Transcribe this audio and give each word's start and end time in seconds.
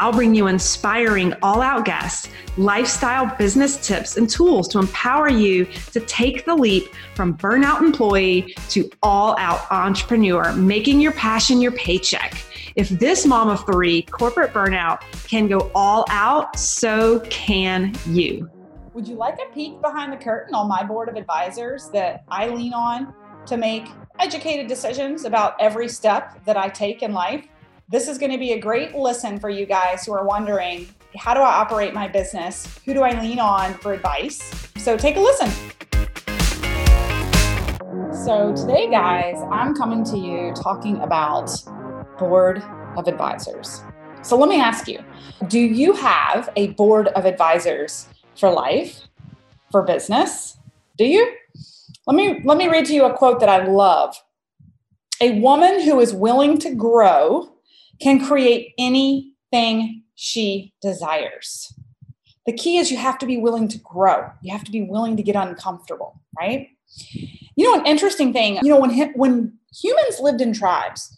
I'll 0.00 0.12
bring 0.12 0.32
you 0.32 0.46
inspiring 0.46 1.34
all 1.42 1.60
out 1.60 1.84
guests, 1.84 2.28
lifestyle 2.56 3.34
business 3.36 3.84
tips, 3.84 4.16
and 4.16 4.30
tools 4.30 4.68
to 4.68 4.78
empower 4.78 5.28
you 5.28 5.64
to 5.92 5.98
take 5.98 6.44
the 6.44 6.54
leap 6.54 6.94
from 7.16 7.36
burnout 7.36 7.80
employee 7.80 8.54
to 8.68 8.88
all 9.02 9.36
out 9.38 9.70
entrepreneur, 9.72 10.52
making 10.52 11.00
your 11.00 11.10
passion 11.12 11.60
your 11.60 11.72
paycheck. 11.72 12.40
If 12.76 12.90
this 12.90 13.26
mom 13.26 13.48
of 13.48 13.66
three 13.66 14.02
corporate 14.02 14.52
burnout 14.52 15.00
can 15.26 15.48
go 15.48 15.68
all 15.74 16.04
out, 16.10 16.56
so 16.56 17.18
can 17.28 17.92
you. 18.06 18.48
Would 18.94 19.08
you 19.08 19.16
like 19.16 19.38
a 19.40 19.52
peek 19.52 19.80
behind 19.80 20.12
the 20.12 20.16
curtain 20.16 20.54
on 20.54 20.68
my 20.68 20.84
board 20.84 21.08
of 21.08 21.16
advisors 21.16 21.88
that 21.90 22.22
I 22.28 22.48
lean 22.48 22.72
on 22.72 23.12
to 23.46 23.56
make 23.56 23.88
educated 24.20 24.68
decisions 24.68 25.24
about 25.24 25.56
every 25.58 25.88
step 25.88 26.44
that 26.44 26.56
I 26.56 26.68
take 26.68 27.02
in 27.02 27.12
life? 27.12 27.48
This 27.90 28.06
is 28.06 28.18
going 28.18 28.32
to 28.32 28.36
be 28.36 28.52
a 28.52 28.60
great 28.60 28.94
listen 28.94 29.40
for 29.40 29.48
you 29.48 29.64
guys 29.64 30.04
who 30.04 30.12
are 30.12 30.22
wondering 30.22 30.86
how 31.16 31.32
do 31.32 31.40
I 31.40 31.54
operate 31.54 31.94
my 31.94 32.06
business? 32.06 32.78
Who 32.84 32.92
do 32.92 33.00
I 33.00 33.18
lean 33.18 33.38
on 33.38 33.72
for 33.72 33.94
advice? 33.94 34.42
So 34.76 34.94
take 34.98 35.16
a 35.16 35.20
listen. 35.20 35.48
So, 38.12 38.54
today, 38.54 38.90
guys, 38.90 39.42
I'm 39.50 39.74
coming 39.74 40.04
to 40.04 40.18
you 40.18 40.52
talking 40.52 40.98
about 40.98 41.50
board 42.18 42.62
of 42.98 43.08
advisors. 43.08 43.82
So, 44.20 44.36
let 44.36 44.50
me 44.50 44.60
ask 44.60 44.86
you 44.86 45.02
do 45.46 45.58
you 45.58 45.94
have 45.94 46.50
a 46.56 46.68
board 46.72 47.08
of 47.08 47.24
advisors 47.24 48.06
for 48.36 48.50
life, 48.50 49.00
for 49.70 49.80
business? 49.82 50.58
Do 50.98 51.06
you? 51.06 51.34
Let 52.06 52.16
me, 52.16 52.42
let 52.44 52.58
me 52.58 52.68
read 52.68 52.84
to 52.84 52.92
you 52.92 53.06
a 53.06 53.16
quote 53.16 53.40
that 53.40 53.48
I 53.48 53.64
love. 53.64 54.14
A 55.22 55.40
woman 55.40 55.80
who 55.80 56.00
is 56.00 56.12
willing 56.12 56.58
to 56.58 56.74
grow 56.74 57.54
can 58.00 58.24
create 58.24 58.74
anything 58.78 60.02
she 60.14 60.72
desires. 60.82 61.72
The 62.46 62.52
key 62.52 62.78
is 62.78 62.90
you 62.90 62.96
have 62.96 63.18
to 63.18 63.26
be 63.26 63.36
willing 63.36 63.68
to 63.68 63.78
grow. 63.78 64.30
You 64.42 64.52
have 64.52 64.64
to 64.64 64.72
be 64.72 64.82
willing 64.82 65.16
to 65.16 65.22
get 65.22 65.36
uncomfortable, 65.36 66.20
right? 66.38 66.68
You 67.56 67.64
know, 67.64 67.80
an 67.80 67.86
interesting 67.86 68.32
thing, 68.32 68.56
you 68.62 68.70
know, 68.70 68.80
when 68.80 69.12
when 69.14 69.58
humans 69.72 70.20
lived 70.20 70.40
in 70.40 70.52
tribes, 70.52 71.14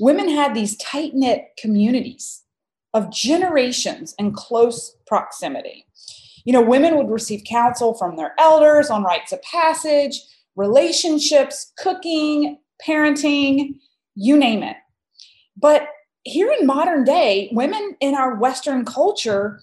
women 0.00 0.28
had 0.28 0.54
these 0.54 0.76
tight-knit 0.78 1.50
communities 1.58 2.42
of 2.94 3.12
generations 3.12 4.14
in 4.18 4.32
close 4.32 4.96
proximity. 5.06 5.86
You 6.44 6.52
know, 6.54 6.62
women 6.62 6.96
would 6.96 7.10
receive 7.10 7.44
counsel 7.44 7.94
from 7.94 8.16
their 8.16 8.34
elders 8.38 8.90
on 8.90 9.04
rites 9.04 9.32
of 9.32 9.42
passage, 9.42 10.20
relationships, 10.56 11.72
cooking, 11.78 12.58
parenting, 12.86 13.74
you 14.14 14.36
name 14.36 14.62
it. 14.62 14.76
But 15.56 15.88
here 16.28 16.52
in 16.58 16.66
modern 16.66 17.04
day, 17.04 17.48
women 17.52 17.96
in 18.00 18.14
our 18.14 18.34
Western 18.34 18.84
culture, 18.84 19.60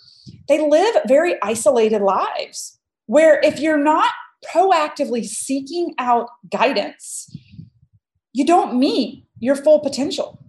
they 0.48 0.68
live 0.68 0.96
very 1.08 1.36
isolated 1.42 2.02
lives 2.02 2.80
where 3.06 3.40
if 3.42 3.60
you're 3.60 3.78
not 3.78 4.12
proactively 4.54 5.26
seeking 5.26 5.94
out 5.98 6.30
guidance, 6.52 7.36
you 8.34 8.46
don't 8.46 8.78
meet 8.78 9.26
your 9.40 9.56
full 9.56 9.80
potential. 9.80 10.40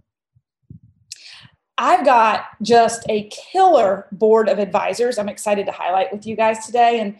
I've 1.79 2.05
got 2.05 2.47
just 2.63 3.05
a 3.09 3.29
killer 3.29 4.07
board 4.11 4.49
of 4.49 4.59
advisors 4.59 5.19
I'm 5.19 5.29
excited 5.29 5.67
to 5.67 5.73
highlight 5.73 6.11
with 6.11 6.27
you 6.27 6.35
guys 6.35 6.65
today. 6.65 7.01
And 7.01 7.19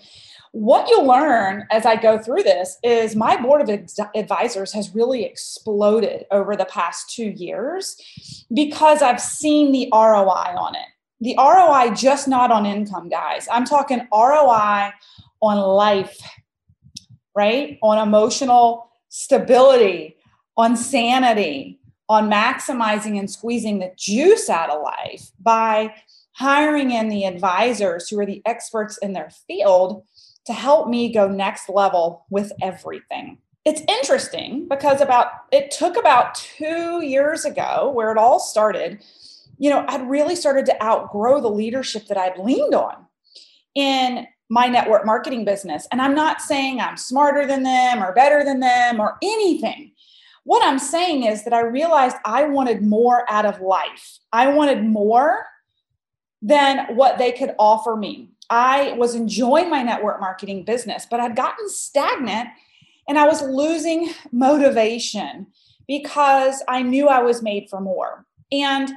what 0.57 0.89
you'll 0.89 1.07
learn 1.07 1.67
as 1.71 1.85
I 1.85 1.97
go 1.97 2.17
through 2.17 2.43
this 2.43 2.79
is 2.83 3.15
my 3.15 3.37
board 3.37 3.61
of 3.61 3.69
advisors 4.15 4.73
has 4.73 4.95
really 4.95 5.23
exploded 5.23 6.25
over 6.31 6.57
the 6.57 6.65
past 6.65 7.11
two 7.15 7.29
years 7.29 7.95
because 8.55 9.03
I've 9.03 9.21
seen 9.21 9.71
the 9.71 9.91
ROI 9.93 10.57
on 10.57 10.75
it. 10.75 10.89
The 11.21 11.35
ROI 11.37 11.95
just 11.95 12.27
not 12.27 12.51
on 12.51 12.65
income, 12.65 13.11
guys. 13.11 13.47
I'm 13.53 13.67
talking 13.67 14.09
ROI 14.11 14.93
on 15.43 15.59
life, 15.59 16.19
right? 17.35 17.79
On 17.83 17.99
emotional 17.99 18.91
stability, 19.11 20.17
on 20.57 20.75
sanity, 20.75 21.81
on 22.09 22.31
maximizing 22.31 23.19
and 23.19 23.31
squeezing 23.31 23.79
the 23.79 23.93
juice 23.99 24.49
out 24.49 24.71
of 24.71 24.83
life 24.83 25.33
by 25.39 25.93
hiring 26.33 26.93
in 26.93 27.11
the 27.11 27.25
advisors 27.25 28.09
who 28.09 28.19
are 28.19 28.27
the 28.27 28.41
experts 28.47 28.97
in 28.99 29.13
their 29.13 29.29
field 29.47 30.03
to 30.47 30.53
help 30.53 30.89
me 30.89 31.13
go 31.13 31.29
next 31.29 31.69
level 31.69 32.25
with 32.31 32.53
everything. 32.63 33.39
It's 33.65 33.83
interesting 33.89 34.69
because 34.69 35.01
about 35.01 35.27
it 35.51 35.73
took 35.73 35.97
about 35.97 36.37
2 36.37 37.03
years 37.03 37.45
ago 37.45 37.91
where 37.93 38.13
it 38.13 38.19
all 38.19 38.39
started, 38.39 39.03
you 39.59 39.71
know, 39.71 39.85
I'd 39.89 40.09
really 40.09 40.37
started 40.37 40.67
to 40.67 40.83
outgrow 40.83 41.41
the 41.41 41.51
leadership 41.51 42.07
that 42.07 42.17
I'd 42.17 42.39
leaned 42.39 42.75
on 42.75 43.07
in 43.75 44.27
my 44.49 44.69
network 44.69 45.05
marketing 45.05 45.45
business. 45.45 45.89
And 45.91 46.01
I'm 46.01 46.15
not 46.15 46.41
saying 46.41 46.81
I'm 46.81 46.97
smarter 46.97 47.45
than 47.45 47.65
them 47.65 48.03
or 48.03 48.13
better 48.13 48.45
than 48.45 48.61
them 48.61 49.01
or 49.01 49.19
anything. 49.21 49.91
What 50.45 50.65
I'm 50.65 50.79
saying 50.79 51.25
is 51.25 51.43
that 51.43 51.53
I 51.53 51.63
realized 51.63 52.17
I 52.25 52.45
wanted 52.45 52.83
more 52.83 53.29
out 53.29 53.47
of 53.47 53.61
life. 53.61 54.21
I 54.33 54.47
wanted 54.47 54.85
more 54.85 55.45
than 56.41 56.95
what 56.95 57.19
they 57.19 57.33
could 57.33 57.57
offer 57.59 57.97
me. 57.97 58.31
I 58.51 58.93
was 58.93 59.15
enjoying 59.15 59.71
my 59.71 59.83
network 59.83 60.21
marketing 60.21 60.65
business, 60.65 61.07
but 61.11 61.21
I'd 61.21 61.37
gotten 61.37 61.69
stagnant 61.69 62.49
and 63.09 63.19
I 63.19 63.27
was 63.27 63.43
losing 63.43 64.13
motivation 64.33 65.49
because 65.87 66.63
I 66.69 66.83
knew 66.83 67.09
I 67.09 67.23
was 67.23 67.43
made 67.43 67.69
for 67.71 67.81
more. 67.81 68.25
And 68.53 68.91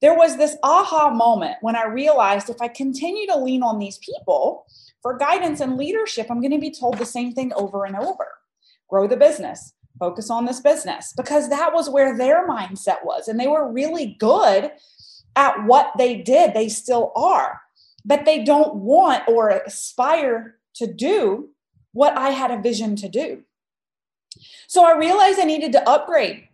there 0.00 0.16
was 0.16 0.36
this 0.36 0.56
aha 0.62 1.10
moment 1.10 1.56
when 1.60 1.76
I 1.76 1.86
realized 1.86 2.50
if 2.50 2.60
I 2.60 2.68
continue 2.68 3.26
to 3.28 3.38
lean 3.38 3.62
on 3.62 3.78
these 3.78 3.98
people 3.98 4.66
for 5.00 5.16
guidance 5.16 5.60
and 5.60 5.76
leadership, 5.76 6.26
I'm 6.30 6.40
going 6.40 6.52
to 6.52 6.58
be 6.58 6.72
told 6.72 6.98
the 6.98 7.06
same 7.06 7.32
thing 7.32 7.52
over 7.54 7.84
and 7.84 7.96
over 7.96 8.26
grow 8.88 9.06
the 9.06 9.16
business, 9.16 9.72
focus 9.98 10.28
on 10.28 10.44
this 10.44 10.60
business, 10.60 11.14
because 11.16 11.48
that 11.48 11.72
was 11.72 11.88
where 11.88 12.14
their 12.14 12.46
mindset 12.46 13.02
was. 13.04 13.26
And 13.26 13.40
they 13.40 13.46
were 13.46 13.72
really 13.72 14.16
good 14.18 14.70
at 15.34 15.64
what 15.64 15.92
they 15.96 16.16
did, 16.16 16.52
they 16.52 16.68
still 16.68 17.10
are 17.16 17.58
but 18.04 18.24
they 18.24 18.44
don't 18.44 18.76
want 18.76 19.28
or 19.28 19.50
aspire 19.50 20.56
to 20.74 20.86
do 20.86 21.50
what 21.92 22.16
I 22.16 22.30
had 22.30 22.50
a 22.50 22.60
vision 22.60 22.96
to 22.96 23.08
do. 23.08 23.42
So 24.66 24.84
I 24.84 24.96
realized 24.96 25.38
I 25.38 25.44
needed 25.44 25.72
to 25.72 25.88
upgrade 25.88 26.48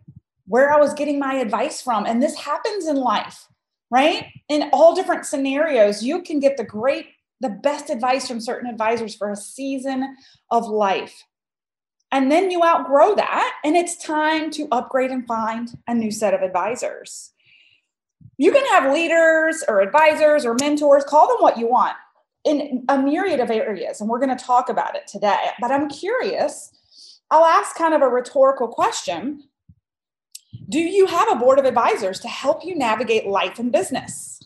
where 0.47 0.73
I 0.73 0.79
was 0.79 0.95
getting 0.95 1.19
my 1.19 1.35
advice 1.35 1.81
from. 1.81 2.07
And 2.07 2.23
this 2.23 2.37
happens 2.37 2.87
in 2.87 2.97
life, 2.97 3.47
right? 3.91 4.27
In 4.49 4.71
all 4.73 4.95
different 4.95 5.27
scenarios, 5.27 6.03
you 6.03 6.23
can 6.23 6.41
get 6.41 6.57
the 6.57 6.65
great, 6.65 7.07
the 7.41 7.51
best 7.51 7.91
advice 7.91 8.27
from 8.27 8.41
certain 8.41 8.69
advisors 8.69 9.15
for 9.15 9.31
a 9.31 9.37
season 9.37 10.17
of 10.51 10.67
life. 10.67 11.25
And 12.11 12.33
then 12.33 12.51
you 12.51 12.65
outgrow 12.65 13.15
that, 13.17 13.55
and 13.63 13.77
it's 13.77 13.97
time 13.97 14.51
to 14.53 14.67
upgrade 14.73 15.11
and 15.11 15.27
find 15.27 15.77
a 15.87 15.95
new 15.95 16.11
set 16.11 16.33
of 16.33 16.41
advisors 16.41 17.35
you 18.39 18.53
can 18.53 18.65
have 18.67 18.93
leaders 18.93 19.65
or 19.69 19.81
advisors 19.81 20.47
or 20.47 20.55
mentors, 20.55 21.05
call 21.05 21.27
them 21.27 21.39
what 21.41 21.59
you 21.59 21.69
want 21.69 21.97
in 22.45 22.85
a 22.89 22.97
myriad 22.97 23.41
of 23.41 23.51
areas. 23.51 24.01
And 24.01 24.09
we're 24.09 24.21
going 24.21 24.37
to 24.37 24.45
talk 24.45 24.69
about 24.69 24.95
it 24.95 25.09
today. 25.09 25.49
But 25.61 25.73
I'm 25.73 25.89
curious, 25.89 26.73
I'll 27.31 27.45
ask 27.45 27.77
kind 27.77 27.95
of 27.95 28.01
a 28.01 28.09
rhetorical 28.09 28.69
question 28.69 29.43
Do 30.69 30.79
you 30.79 31.07
have 31.07 31.31
a 31.31 31.37
board 31.37 31.59
of 31.59 31.65
advisors 31.65 32.21
to 32.21 32.29
help 32.29 32.65
you 32.65 32.77
navigate 32.77 33.27
life 33.27 33.59
and 33.59 33.73
business? 33.73 34.41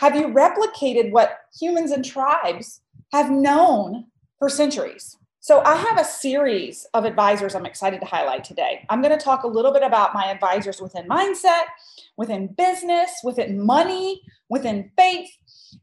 Have 0.00 0.14
you 0.14 0.28
replicated 0.28 1.10
what 1.10 1.40
humans 1.58 1.90
and 1.90 2.04
tribes 2.04 2.80
have 3.12 3.30
known 3.30 4.06
for 4.38 4.48
centuries? 4.48 5.16
So, 5.44 5.60
I 5.60 5.76
have 5.76 6.00
a 6.00 6.06
series 6.06 6.86
of 6.94 7.04
advisors 7.04 7.54
I'm 7.54 7.66
excited 7.66 8.00
to 8.00 8.06
highlight 8.06 8.44
today. 8.44 8.86
I'm 8.88 9.02
going 9.02 9.12
to 9.12 9.22
talk 9.22 9.42
a 9.42 9.46
little 9.46 9.74
bit 9.74 9.82
about 9.82 10.14
my 10.14 10.30
advisors 10.30 10.80
within 10.80 11.06
mindset, 11.06 11.64
within 12.16 12.46
business, 12.46 13.10
within 13.22 13.60
money, 13.60 14.22
within 14.48 14.90
faith. 14.96 15.28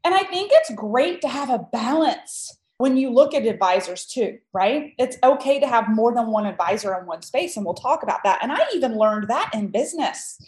And 0.02 0.16
I 0.16 0.24
think 0.24 0.50
it's 0.52 0.74
great 0.74 1.20
to 1.20 1.28
have 1.28 1.48
a 1.48 1.60
balance 1.72 2.58
when 2.78 2.96
you 2.96 3.10
look 3.10 3.34
at 3.34 3.46
advisors 3.46 4.04
too, 4.04 4.38
right? 4.52 4.94
It's 4.98 5.16
okay 5.22 5.60
to 5.60 5.68
have 5.68 5.88
more 5.88 6.12
than 6.12 6.32
one 6.32 6.46
advisor 6.46 6.98
in 6.98 7.06
one 7.06 7.22
space. 7.22 7.56
And 7.56 7.64
we'll 7.64 7.74
talk 7.74 8.02
about 8.02 8.24
that. 8.24 8.40
And 8.42 8.50
I 8.50 8.58
even 8.74 8.98
learned 8.98 9.28
that 9.28 9.52
in 9.54 9.68
business. 9.68 10.44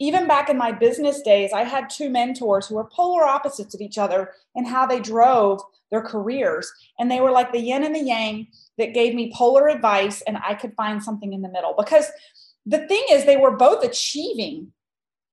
Even 0.00 0.26
back 0.26 0.48
in 0.48 0.56
my 0.56 0.72
business 0.72 1.20
days, 1.20 1.52
I 1.52 1.62
had 1.62 1.90
two 1.90 2.08
mentors 2.08 2.66
who 2.66 2.76
were 2.76 2.84
polar 2.84 3.24
opposites 3.24 3.74
of 3.74 3.82
each 3.82 3.98
other 3.98 4.32
in 4.54 4.64
how 4.64 4.86
they 4.86 4.98
drove 4.98 5.60
their 5.90 6.02
careers. 6.02 6.72
And 6.98 7.10
they 7.10 7.20
were 7.20 7.30
like 7.30 7.52
the 7.52 7.60
yin 7.60 7.84
and 7.84 7.94
the 7.94 8.00
yang 8.00 8.48
that 8.78 8.94
gave 8.94 9.14
me 9.14 9.32
polar 9.34 9.68
advice, 9.68 10.22
and 10.22 10.38
I 10.38 10.54
could 10.54 10.74
find 10.74 11.02
something 11.02 11.32
in 11.32 11.42
the 11.42 11.50
middle. 11.50 11.74
Because 11.76 12.06
the 12.64 12.86
thing 12.88 13.04
is, 13.10 13.24
they 13.24 13.36
were 13.36 13.56
both 13.56 13.84
achieving 13.84 14.72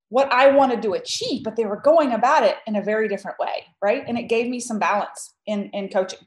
what 0.09 0.31
I 0.31 0.51
wanted 0.51 0.81
to 0.83 0.93
achieve, 0.93 1.43
but 1.43 1.55
they 1.55 1.65
were 1.65 1.81
going 1.81 2.13
about 2.13 2.43
it 2.43 2.57
in 2.65 2.75
a 2.75 2.81
very 2.81 3.07
different 3.07 3.39
way, 3.39 3.65
right? 3.81 4.03
And 4.07 4.17
it 4.17 4.29
gave 4.29 4.47
me 4.47 4.59
some 4.59 4.79
balance 4.79 5.33
in, 5.45 5.69
in 5.71 5.89
coaching. 5.89 6.19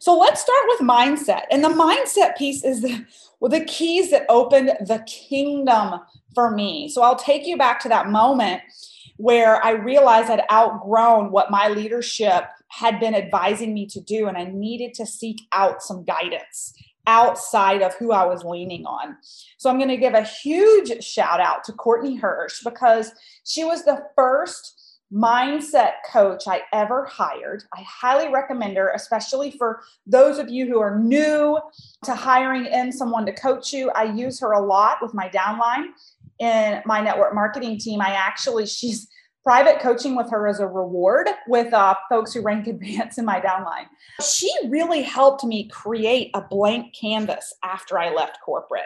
So 0.00 0.18
let's 0.18 0.40
start 0.40 0.64
with 0.68 0.80
mindset. 0.80 1.42
And 1.50 1.62
the 1.62 1.68
mindset 1.68 2.36
piece 2.36 2.64
is 2.64 2.80
the, 2.80 3.04
well, 3.38 3.50
the 3.50 3.64
keys 3.66 4.10
that 4.10 4.24
opened 4.30 4.70
the 4.80 5.04
kingdom 5.06 6.00
for 6.34 6.50
me. 6.50 6.88
So 6.88 7.02
I'll 7.02 7.16
take 7.16 7.46
you 7.46 7.58
back 7.58 7.80
to 7.80 7.88
that 7.90 8.08
moment 8.08 8.62
where 9.18 9.62
I 9.62 9.72
realized 9.72 10.30
I'd 10.30 10.50
outgrown 10.50 11.30
what 11.30 11.50
my 11.50 11.68
leadership 11.68 12.44
had 12.68 12.98
been 12.98 13.14
advising 13.14 13.74
me 13.74 13.84
to 13.88 14.00
do, 14.00 14.28
and 14.28 14.38
I 14.38 14.44
needed 14.44 14.94
to 14.94 15.04
seek 15.04 15.42
out 15.52 15.82
some 15.82 16.04
guidance 16.04 16.72
outside 17.06 17.82
of 17.82 17.94
who 17.96 18.12
I 18.12 18.24
was 18.24 18.44
leaning 18.44 18.86
on. 18.86 19.16
So 19.58 19.68
I'm 19.68 19.76
going 19.76 19.90
to 19.90 19.98
give 19.98 20.14
a 20.14 20.22
huge 20.22 21.04
shout 21.04 21.40
out 21.40 21.64
to 21.64 21.72
Courtney 21.72 22.16
Hirsch 22.16 22.62
because 22.64 23.12
she 23.44 23.64
was 23.64 23.84
the 23.84 24.02
first 24.16 24.79
mindset 25.12 25.94
coach 26.10 26.44
I 26.46 26.62
ever 26.72 27.04
hired. 27.06 27.64
I 27.74 27.82
highly 27.82 28.32
recommend 28.32 28.76
her, 28.76 28.92
especially 28.94 29.50
for 29.50 29.82
those 30.06 30.38
of 30.38 30.48
you 30.48 30.66
who 30.66 30.80
are 30.80 30.98
new 30.98 31.58
to 32.04 32.14
hiring 32.14 32.66
in 32.66 32.92
someone 32.92 33.26
to 33.26 33.32
coach 33.32 33.72
you. 33.72 33.90
I 33.90 34.04
use 34.04 34.38
her 34.40 34.52
a 34.52 34.64
lot 34.64 34.98
with 35.02 35.14
my 35.14 35.28
downline 35.28 35.86
in 36.38 36.80
my 36.86 37.00
network 37.00 37.34
marketing 37.34 37.78
team. 37.78 38.00
I 38.00 38.10
actually, 38.10 38.66
she's 38.66 39.08
private 39.42 39.80
coaching 39.80 40.14
with 40.14 40.30
her 40.30 40.46
as 40.46 40.60
a 40.60 40.66
reward 40.66 41.28
with 41.48 41.72
uh, 41.72 41.94
folks 42.08 42.32
who 42.32 42.42
rank 42.42 42.66
advance 42.68 43.18
in 43.18 43.24
my 43.24 43.40
downline. 43.40 43.86
She 44.22 44.50
really 44.68 45.02
helped 45.02 45.44
me 45.44 45.68
create 45.68 46.30
a 46.34 46.42
blank 46.42 46.94
canvas 46.94 47.52
after 47.64 47.98
I 47.98 48.14
left 48.14 48.38
corporate. 48.44 48.82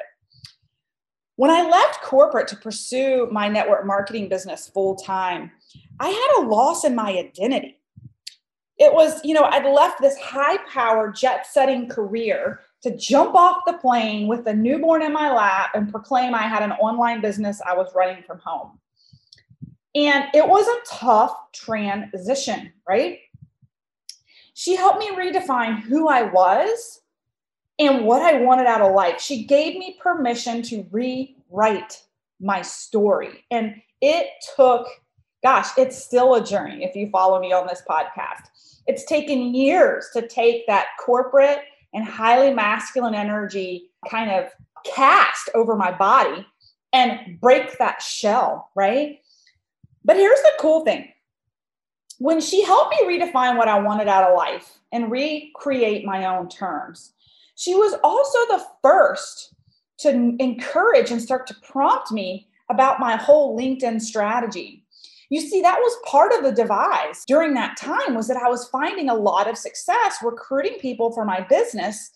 When 1.37 1.51
I 1.51 1.69
left 1.69 2.01
corporate 2.03 2.47
to 2.49 2.57
pursue 2.57 3.29
my 3.33 3.49
network 3.49 3.85
marketing 3.85 4.29
business 4.29 4.69
full 4.69 4.95
time, 4.95 5.51
I 6.01 6.09
had 6.09 6.43
a 6.43 6.49
loss 6.49 6.85
in 6.85 6.95
my 6.95 7.11
identity. 7.11 7.79
It 8.79 8.93
was, 8.93 9.25
you 9.25 9.35
know, 9.35 9.45
I'd 9.45 9.65
left 9.65 10.01
this 10.01 10.19
high 10.19 10.59
power 10.69 11.13
jet 11.13 11.47
setting 11.47 11.89
career 11.89 12.61
to 12.83 12.97
jump 12.97 13.35
off 13.35 13.63
the 13.67 13.75
plane 13.75 14.27
with 14.27 14.47
a 14.47 14.55
newborn 14.55 15.03
in 15.03 15.13
my 15.13 15.33
lap 15.33 15.71
and 15.75 15.91
proclaim 15.91 16.35
I 16.35 16.43
had 16.43 16.63
an 16.63 16.73
online 16.73 17.21
business 17.21 17.63
I 17.65 17.75
was 17.75 17.95
running 17.95 18.23
from 18.25 18.41
home. 18.41 18.79
And 19.95 20.25
it 20.35 20.47
was 20.47 20.67
a 20.67 20.95
tough 20.97 21.37
transition, 21.53 22.73
right? 22.89 23.21
She 24.55 24.75
helped 24.75 24.99
me 24.99 25.11
redefine 25.11 25.81
who 25.81 26.09
I 26.09 26.23
was 26.23 27.01
and 27.79 28.05
what 28.05 28.23
I 28.23 28.41
wanted 28.41 28.67
out 28.67 28.81
of 28.81 28.93
life. 28.93 29.21
She 29.21 29.45
gave 29.45 29.79
me 29.79 29.99
permission 30.03 30.63
to 30.63 30.87
rewrite 30.91 32.03
my 32.41 32.63
story. 32.63 33.45
And 33.51 33.81
it 34.01 34.27
took, 34.57 34.87
gosh, 35.45 35.69
it's 35.77 36.03
still 36.03 36.35
a 36.35 36.45
journey 36.45 36.83
if 36.83 36.97
you 36.97 37.09
follow 37.11 37.39
me 37.39 37.53
on 37.53 37.67
this 37.67 37.83
podcast. 37.89 38.49
It's 38.87 39.05
taken 39.05 39.55
years 39.55 40.09
to 40.15 40.27
take 40.27 40.67
that 40.67 40.87
corporate 40.99 41.61
and 41.93 42.05
highly 42.05 42.53
masculine 42.53 43.15
energy 43.15 43.91
kind 44.11 44.31
of 44.31 44.51
cast 44.85 45.51
over 45.55 45.77
my 45.77 45.93
body 45.93 46.47
and 46.93 47.39
break 47.41 47.79
that 47.79 48.03
shell, 48.03 48.71
right? 48.75 49.21
But 50.05 50.17
here's 50.17 50.41
the 50.41 50.53
cool 50.59 50.85
thing 50.85 51.09
when 52.19 52.41
she 52.41 52.65
helped 52.65 52.91
me 52.93 53.19
redefine 53.19 53.57
what 53.57 53.69
I 53.69 53.79
wanted 53.81 54.09
out 54.09 54.31
of 54.31 54.37
life 54.37 54.79
and 54.93 55.11
recreate 55.11 56.07
my 56.07 56.25
own 56.27 56.49
terms, 56.49 57.13
she 57.57 57.75
was 57.75 57.95
also 58.03 58.39
the 58.49 58.65
first 58.83 59.55
to 59.99 60.37
encourage 60.39 61.11
and 61.11 61.21
start 61.21 61.47
to 61.49 61.55
prompt 61.63 62.13
me 62.13 62.49
about 62.71 63.01
my 63.01 63.17
whole 63.17 63.59
LinkedIn 63.59 64.01
strategy. 64.01 64.84
You 65.35 65.41
see, 65.41 65.61
that 65.63 65.79
was 65.79 65.97
part 66.07 66.33
of 66.33 66.45
the 66.45 66.53
devise 66.53 67.25
during 67.27 67.55
that 67.55 67.77
time 67.77 68.15
was 68.15 68.29
that 68.29 68.37
I 68.37 68.49
was 68.49 68.69
finding 68.69 69.09
a 69.09 69.15
lot 69.15 69.49
of 69.49 69.59
success 69.59 70.19
recruiting 70.23 70.79
people 70.79 71.13
for 71.13 71.25
my 71.25 71.41
business 71.41 72.11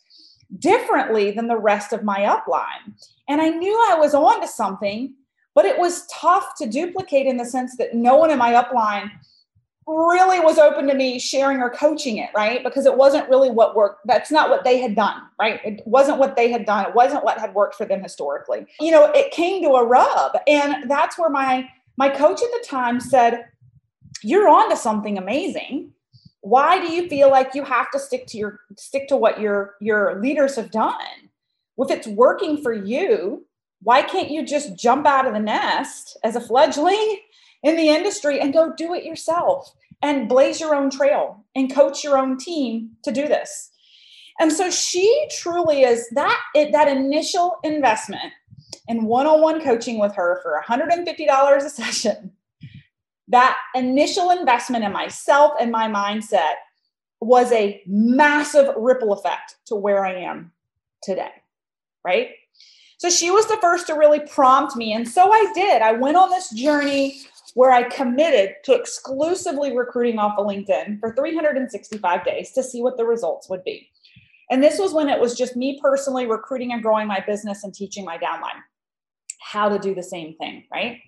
differently 0.58 1.30
than 1.32 1.48
the 1.48 1.58
rest 1.58 1.92
of 1.92 2.04
my 2.04 2.20
upline. 2.20 2.94
And 3.28 3.40
I 3.40 3.48
knew 3.48 3.74
I 3.90 3.96
was 3.96 4.14
on 4.14 4.40
to 4.40 4.48
something 4.48 5.14
but 5.58 5.64
it 5.64 5.76
was 5.76 6.06
tough 6.06 6.54
to 6.56 6.68
duplicate 6.68 7.26
in 7.26 7.36
the 7.36 7.44
sense 7.44 7.76
that 7.78 7.92
no 7.92 8.14
one 8.14 8.30
in 8.30 8.38
my 8.38 8.52
upline 8.52 9.10
really 9.88 10.38
was 10.38 10.56
open 10.56 10.86
to 10.86 10.94
me 10.94 11.18
sharing 11.18 11.58
or 11.58 11.68
coaching 11.68 12.18
it, 12.18 12.30
right? 12.32 12.62
Because 12.62 12.86
it 12.86 12.96
wasn't 12.96 13.28
really 13.28 13.50
what 13.50 13.74
worked. 13.74 14.06
That's 14.06 14.30
not 14.30 14.50
what 14.50 14.62
they 14.62 14.78
had 14.78 14.94
done, 14.94 15.20
right? 15.36 15.58
It 15.64 15.82
wasn't 15.84 16.18
what 16.18 16.36
they 16.36 16.52
had 16.52 16.64
done. 16.64 16.86
It 16.86 16.94
wasn't 16.94 17.24
what 17.24 17.40
had 17.40 17.54
worked 17.54 17.74
for 17.74 17.86
them 17.86 18.00
historically. 18.00 18.66
You 18.78 18.92
know, 18.92 19.06
it 19.16 19.32
came 19.32 19.60
to 19.64 19.70
a 19.70 19.84
rub. 19.84 20.36
And 20.46 20.88
that's 20.88 21.18
where 21.18 21.28
my 21.28 21.68
my 21.98 22.08
coach 22.08 22.40
at 22.40 22.48
the 22.52 22.64
time 22.66 23.00
said, 23.00 23.44
You're 24.22 24.48
on 24.48 24.70
to 24.70 24.76
something 24.76 25.18
amazing. 25.18 25.92
Why 26.40 26.80
do 26.80 26.92
you 26.92 27.08
feel 27.08 27.28
like 27.28 27.54
you 27.54 27.64
have 27.64 27.90
to 27.90 27.98
stick 27.98 28.26
to 28.28 28.38
your 28.38 28.60
stick 28.78 29.08
to 29.08 29.16
what 29.16 29.40
your 29.40 29.74
your 29.80 30.20
leaders 30.22 30.54
have 30.56 30.70
done? 30.70 30.94
If 31.76 31.90
it's 31.90 32.06
working 32.06 32.62
for 32.62 32.72
you, 32.72 33.44
why 33.82 34.02
can't 34.02 34.30
you 34.30 34.46
just 34.46 34.78
jump 34.78 35.06
out 35.06 35.26
of 35.26 35.34
the 35.34 35.40
nest 35.40 36.16
as 36.24 36.36
a 36.36 36.40
fledgling 36.40 37.18
in 37.64 37.76
the 37.76 37.88
industry 37.88 38.40
and 38.40 38.52
go 38.52 38.72
do 38.76 38.94
it 38.94 39.04
yourself 39.04 39.72
and 40.00 40.28
blaze 40.28 40.60
your 40.60 40.74
own 40.74 40.90
trail 40.90 41.44
and 41.56 41.74
coach 41.74 42.04
your 42.04 42.16
own 42.16 42.38
team 42.38 42.90
to 43.02 43.10
do 43.10 43.26
this? 43.26 43.70
And 44.40 44.52
so 44.52 44.70
she 44.70 45.26
truly 45.32 45.82
is 45.82 46.08
that 46.10 46.40
it, 46.54 46.70
that 46.70 46.86
initial 46.86 47.56
investment 47.64 48.32
in 48.88 49.04
one-on-one 49.04 49.62
coaching 49.62 49.98
with 49.98 50.14
her 50.14 50.40
for 50.42 50.60
$150 50.66 51.56
a 51.56 51.70
session. 51.70 52.32
That 53.28 53.56
initial 53.74 54.30
investment 54.30 54.84
in 54.84 54.92
myself 54.92 55.52
and 55.60 55.70
my 55.70 55.86
mindset 55.88 56.54
was 57.20 57.52
a 57.52 57.82
massive 57.86 58.74
ripple 58.76 59.12
effect 59.12 59.56
to 59.66 59.74
where 59.74 60.06
I 60.06 60.14
am 60.14 60.52
today. 61.02 61.32
Right? 62.04 62.30
So 62.98 63.10
she 63.10 63.30
was 63.30 63.46
the 63.46 63.58
first 63.60 63.86
to 63.88 63.94
really 63.94 64.20
prompt 64.20 64.74
me. 64.74 64.92
And 64.92 65.06
so 65.06 65.30
I 65.30 65.52
did. 65.54 65.82
I 65.82 65.92
went 65.92 66.16
on 66.16 66.30
this 66.30 66.50
journey 66.50 67.20
where 67.54 67.70
I 67.70 67.82
committed 67.84 68.56
to 68.64 68.74
exclusively 68.74 69.76
recruiting 69.76 70.18
off 70.18 70.38
of 70.38 70.46
LinkedIn 70.46 71.00
for 71.00 71.14
365 71.14 72.24
days 72.24 72.52
to 72.52 72.62
see 72.62 72.82
what 72.82 72.96
the 72.96 73.04
results 73.04 73.48
would 73.48 73.62
be. 73.62 73.90
And 74.50 74.62
this 74.62 74.78
was 74.78 74.94
when 74.94 75.08
it 75.08 75.20
was 75.20 75.36
just 75.36 75.56
me 75.56 75.78
personally 75.80 76.26
recruiting 76.26 76.72
and 76.72 76.82
growing 76.82 77.06
my 77.06 77.22
business 77.26 77.64
and 77.64 77.74
teaching 77.74 78.04
my 78.04 78.16
downline 78.16 78.62
how 79.40 79.68
to 79.68 79.78
do 79.78 79.94
the 79.94 80.02
same 80.02 80.34
thing, 80.36 80.64
right? 80.72 80.98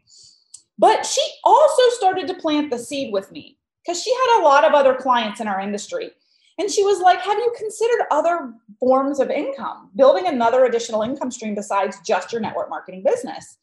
But 0.78 1.04
she 1.04 1.22
also 1.44 1.82
started 1.90 2.26
to 2.28 2.34
plant 2.34 2.70
the 2.70 2.78
seed 2.78 3.12
with 3.12 3.30
me 3.32 3.58
because 3.84 4.02
she 4.02 4.12
had 4.12 4.40
a 4.40 4.44
lot 4.44 4.64
of 4.64 4.72
other 4.72 4.94
clients 4.94 5.40
in 5.40 5.48
our 5.48 5.60
industry 5.60 6.12
and 6.60 6.70
she 6.70 6.84
was 6.84 7.00
like, 7.00 7.20
Have 7.20 7.38
you 7.38 7.52
considered 7.56 8.06
other 8.10 8.52
forms 8.78 9.18
of 9.18 9.30
income, 9.30 9.90
building 9.96 10.26
another 10.26 10.66
additional 10.66 11.02
income 11.02 11.30
stream 11.30 11.54
besides 11.54 11.98
just 12.06 12.32
your 12.32 12.42
network 12.42 12.68
marketing 12.68 13.02
business? 13.02 13.56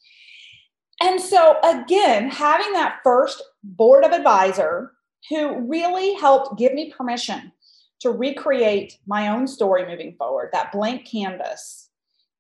And 1.00 1.22
so, 1.22 1.58
again, 1.64 2.30
having 2.32 2.74
that 2.74 3.00
first 3.04 3.44
board 3.64 4.04
of 4.04 4.14
advisor 4.14 4.94
who 5.30 5.60
really 5.68 6.16
helped 6.16 6.58
give 6.58 6.74
me 6.74 6.92
permission 6.92 7.52
to 8.00 8.10
recreate 8.10 8.98
my 9.06 9.28
own 9.28 9.48
story 9.48 9.86
moving 9.86 10.16
forward, 10.18 10.50
that 10.54 10.72
blank 10.72 11.08
canvas 11.08 11.87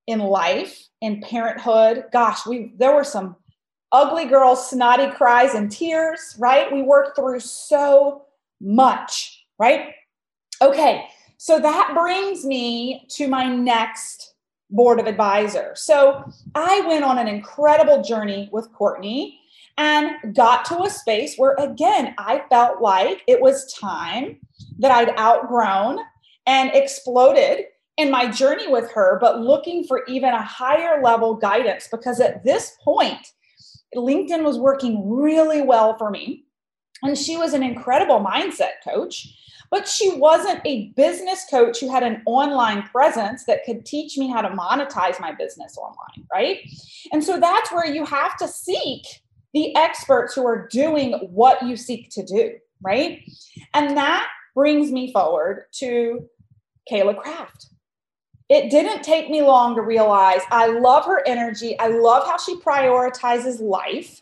in 0.08 0.20
life, 0.20 0.88
in 1.02 1.22
parenthood. 1.22 2.06
Gosh, 2.12 2.46
we 2.46 2.74
there 2.78 2.96
were 2.96 3.04
some 3.04 3.36
ugly 3.92 4.26
girls, 4.26 4.70
snotty 4.70 5.12
cries 5.12 5.54
and 5.54 5.72
tears, 5.72 6.36
right? 6.40 6.72
We 6.72 6.82
worked 6.82 7.18
through 7.18 7.40
so 7.42 8.24
much, 8.60 9.46
right? 9.60 9.94
Okay, 10.62 11.06
so 11.38 11.60
that 11.60 11.92
brings 11.94 12.44
me 12.44 13.06
to 13.10 13.28
my 13.28 13.54
next 13.54 14.34
board 14.70 15.00
of 15.00 15.08
advisors. 15.08 15.82
So 15.82 16.30
I 16.56 16.82
went 16.88 17.04
on 17.04 17.18
an 17.18 17.28
incredible 17.28 18.02
journey 18.02 18.50
with 18.52 18.72
Courtney 18.74 19.40
and 19.78 20.36
got 20.36 20.66
to 20.66 20.84
a 20.84 20.90
space 20.90 21.36
where, 21.38 21.56
again, 21.60 22.16
I 22.18 22.44
felt 22.50 22.82
like 22.82 23.22
it 23.28 23.40
was 23.40 23.72
time 23.74 24.40
that 24.80 24.92
I'd 24.92 25.18
outgrown 25.20 26.00
and 26.48 26.72
exploded 26.74 27.66
in 27.98 28.12
my 28.12 28.30
journey 28.30 28.68
with 28.68 28.92
her, 28.92 29.18
but 29.20 29.40
looking 29.40 29.84
for 29.84 30.04
even 30.08 30.30
a 30.30 30.42
higher 30.42 31.02
level 31.02 31.36
guidance 31.36 31.88
because 31.90 32.20
at 32.20 32.44
this 32.44 32.78
point, 32.84 33.34
LinkedIn 33.96 34.44
was 34.44 34.60
working 34.60 35.10
really 35.10 35.62
well 35.62 35.98
for 35.98 36.12
me. 36.12 36.46
And 37.04 37.18
she 37.18 37.38
was 37.38 37.54
an 37.54 37.64
incredible 37.64 38.20
mindset 38.20 38.82
coach, 38.84 39.28
but 39.70 39.88
she 39.88 40.16
wasn't 40.16 40.62
a 40.66 40.90
business 40.90 41.46
coach 41.50 41.80
who 41.80 41.92
had 41.92 42.04
an 42.04 42.22
online 42.26 42.84
presence 42.84 43.46
that 43.46 43.64
could 43.66 43.86
teach 43.86 44.18
me 44.18 44.30
how 44.30 44.42
to 44.42 44.50
monetize 44.50 45.20
my 45.20 45.32
business 45.32 45.78
online, 45.78 46.28
right? 46.32 46.60
And 47.12 47.24
so 47.24 47.40
that's 47.40 47.72
where 47.72 47.86
you 47.86 48.06
have 48.06 48.38
to 48.38 48.48
seek 48.48 49.06
the 49.54 49.76
experts 49.76 50.34
who 50.34 50.46
are 50.46 50.68
doing 50.68 51.14
what 51.32 51.62
you 51.64 51.76
seek 51.76 52.10
to 52.12 52.24
do, 52.24 52.54
right? 52.82 53.22
And 53.74 53.96
that 53.98 54.28
brings 54.56 54.92
me 54.92 55.12
forward 55.12 55.66
to 55.74 56.28
Kayla 56.92 57.18
Craft. 57.18 57.68
It 58.50 58.70
didn't 58.72 59.04
take 59.04 59.30
me 59.30 59.42
long 59.42 59.76
to 59.76 59.82
realize 59.82 60.42
I 60.52 60.68
love 60.68 61.06
her 61.06 61.22
energy. 61.28 61.78
I 61.80 61.88
love 61.88 62.26
how 62.26 62.38
she 62.38 62.56
prioritizes 62.60 63.62
life. 63.62 64.22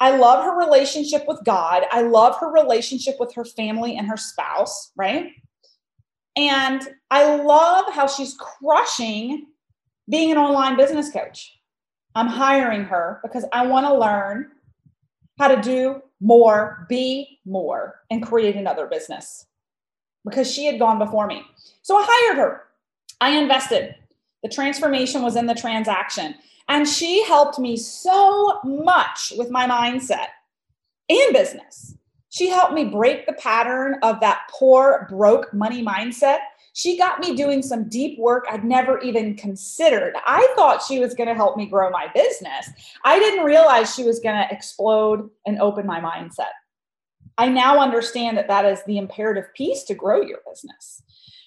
I 0.00 0.16
love 0.16 0.44
her 0.44 0.58
relationship 0.58 1.24
with 1.28 1.40
God. 1.44 1.84
I 1.92 2.02
love 2.02 2.38
her 2.38 2.50
relationship 2.50 3.16
with 3.20 3.34
her 3.34 3.44
family 3.44 3.96
and 3.96 4.08
her 4.08 4.16
spouse, 4.16 4.92
right? 4.96 5.32
And 6.36 6.82
I 7.10 7.36
love 7.36 7.92
how 7.92 8.06
she's 8.06 8.34
crushing 8.34 9.46
being 10.08 10.32
an 10.32 10.38
online 10.38 10.76
business 10.76 11.10
coach. 11.10 11.58
I'm 12.14 12.26
hiring 12.26 12.84
her 12.84 13.20
because 13.22 13.44
I 13.52 13.66
want 13.66 13.86
to 13.86 13.94
learn 13.94 14.50
how 15.38 15.48
to 15.48 15.60
do 15.60 16.02
more, 16.20 16.86
be 16.88 17.40
more, 17.44 18.00
and 18.10 18.24
create 18.24 18.56
another 18.56 18.86
business 18.86 19.46
because 20.24 20.50
she 20.50 20.64
had 20.66 20.78
gone 20.78 20.98
before 20.98 21.26
me. 21.26 21.42
So 21.82 21.96
I 21.96 22.04
hired 22.08 22.38
her. 22.38 22.62
I 23.24 23.30
invested. 23.30 23.94
The 24.42 24.50
transformation 24.50 25.22
was 25.22 25.36
in 25.36 25.46
the 25.46 25.54
transaction. 25.54 26.34
And 26.68 26.86
she 26.86 27.24
helped 27.24 27.58
me 27.58 27.74
so 27.78 28.60
much 28.62 29.32
with 29.38 29.50
my 29.50 29.66
mindset 29.66 30.26
and 31.08 31.32
business. 31.32 31.96
She 32.28 32.50
helped 32.50 32.74
me 32.74 32.84
break 32.84 33.24
the 33.24 33.32
pattern 33.32 33.96
of 34.02 34.20
that 34.20 34.42
poor, 34.50 35.06
broke 35.08 35.54
money 35.54 35.82
mindset. 35.82 36.40
She 36.74 36.98
got 36.98 37.18
me 37.18 37.34
doing 37.34 37.62
some 37.62 37.88
deep 37.88 38.18
work 38.18 38.44
I'd 38.50 38.62
never 38.62 38.98
even 38.98 39.36
considered. 39.36 40.12
I 40.26 40.46
thought 40.54 40.84
she 40.86 40.98
was 40.98 41.14
going 41.14 41.28
to 41.28 41.34
help 41.34 41.56
me 41.56 41.64
grow 41.64 41.88
my 41.88 42.08
business. 42.14 42.68
I 43.06 43.18
didn't 43.18 43.46
realize 43.46 43.94
she 43.94 44.04
was 44.04 44.20
going 44.20 44.36
to 44.36 44.54
explode 44.54 45.30
and 45.46 45.58
open 45.62 45.86
my 45.86 45.98
mindset. 45.98 46.52
I 47.38 47.48
now 47.48 47.80
understand 47.80 48.36
that 48.36 48.48
that 48.48 48.66
is 48.66 48.82
the 48.84 48.98
imperative 48.98 49.46
piece 49.54 49.82
to 49.84 49.94
grow 49.94 50.20
your 50.20 50.40
business. 50.46 51.02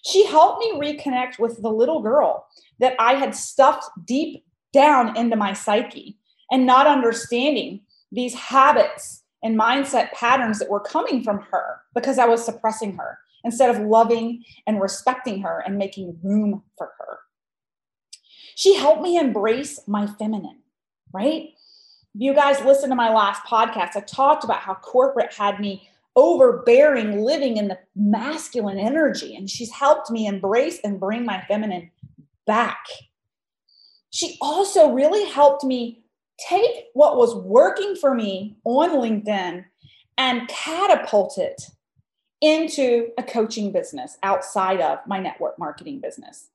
She 0.05 0.25
helped 0.25 0.59
me 0.59 0.73
reconnect 0.73 1.39
with 1.39 1.61
the 1.61 1.69
little 1.69 2.01
girl 2.01 2.47
that 2.79 2.95
I 2.99 3.13
had 3.13 3.35
stuffed 3.35 3.89
deep 4.05 4.45
down 4.73 5.17
into 5.17 5.35
my 5.35 5.53
psyche 5.53 6.17
and 6.51 6.65
not 6.65 6.87
understanding 6.87 7.81
these 8.11 8.33
habits 8.33 9.23
and 9.43 9.59
mindset 9.59 10.11
patterns 10.13 10.59
that 10.59 10.69
were 10.69 10.79
coming 10.79 11.23
from 11.23 11.39
her 11.51 11.81
because 11.93 12.17
I 12.17 12.25
was 12.25 12.43
suppressing 12.43 12.95
her 12.97 13.19
instead 13.43 13.69
of 13.69 13.81
loving 13.81 14.43
and 14.65 14.81
respecting 14.81 15.41
her 15.41 15.63
and 15.65 15.77
making 15.77 16.17
room 16.23 16.63
for 16.77 16.91
her. 16.99 17.19
She 18.55 18.75
helped 18.75 19.01
me 19.01 19.17
embrace 19.17 19.79
my 19.87 20.07
feminine, 20.07 20.59
right? 21.13 21.49
You 22.13 22.33
guys 22.33 22.59
listen 22.61 22.89
to 22.89 22.95
my 22.95 23.13
last 23.13 23.43
podcast. 23.43 23.95
I 23.95 23.99
talked 24.01 24.43
about 24.43 24.61
how 24.61 24.73
corporate 24.73 25.33
had 25.33 25.59
me 25.59 25.87
overbearing, 26.17 27.21
living 27.21 27.57
in 27.57 27.67
the 27.67 27.77
masculine 27.95 28.79
energy, 28.79 29.35
and 29.35 29.49
she's 29.49 29.71
helped 29.71 30.09
me 30.09 30.25
embrace 30.25 30.79
and 30.83 30.99
bring 30.99 31.23
my 31.23 31.41
feminine 31.47 31.89
back. 32.47 32.79
She 34.09 34.35
also 34.41 34.91
really 34.91 35.29
helped 35.29 35.63
me 35.63 36.03
take 36.49 36.85
what 36.93 37.17
was 37.17 37.35
working 37.35 37.95
for 37.95 38.15
me 38.15 38.57
on 38.65 38.89
LinkedIn 38.89 39.63
and 40.17 40.47
catapult 40.47 41.37
it 41.37 41.61
into 42.41 43.09
a 43.17 43.23
coaching 43.23 43.71
business 43.71 44.17
outside 44.23 44.81
of 44.81 44.99
my 45.07 45.19
network 45.19 45.57
marketing 45.59 45.99
business. 45.99 46.49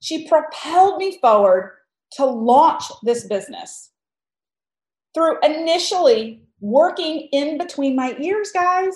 She 0.00 0.28
propelled 0.28 0.98
me 0.98 1.18
forward 1.20 1.72
to 2.12 2.24
launch 2.24 2.84
this 3.02 3.26
business 3.26 3.90
through 5.14 5.38
initially 5.42 6.44
working 6.60 7.28
in 7.32 7.58
between 7.58 7.96
my 7.96 8.16
ears, 8.20 8.50
guys. 8.52 8.94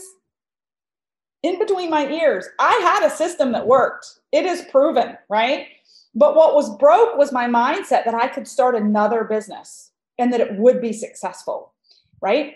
In 1.42 1.58
between 1.58 1.90
my 1.90 2.06
ears. 2.08 2.46
I 2.58 2.72
had 2.82 3.06
a 3.06 3.14
system 3.14 3.52
that 3.52 3.66
worked. 3.66 4.06
It 4.32 4.46
is 4.46 4.62
proven, 4.70 5.16
right? 5.28 5.66
But 6.14 6.36
what 6.36 6.54
was 6.54 6.76
broke 6.76 7.16
was 7.16 7.32
my 7.32 7.46
mindset 7.46 8.04
that 8.04 8.14
I 8.14 8.28
could 8.28 8.46
start 8.46 8.74
another 8.74 9.24
business 9.24 9.90
and 10.18 10.32
that 10.32 10.40
it 10.40 10.56
would 10.56 10.80
be 10.80 10.92
successful, 10.92 11.72
right? 12.20 12.54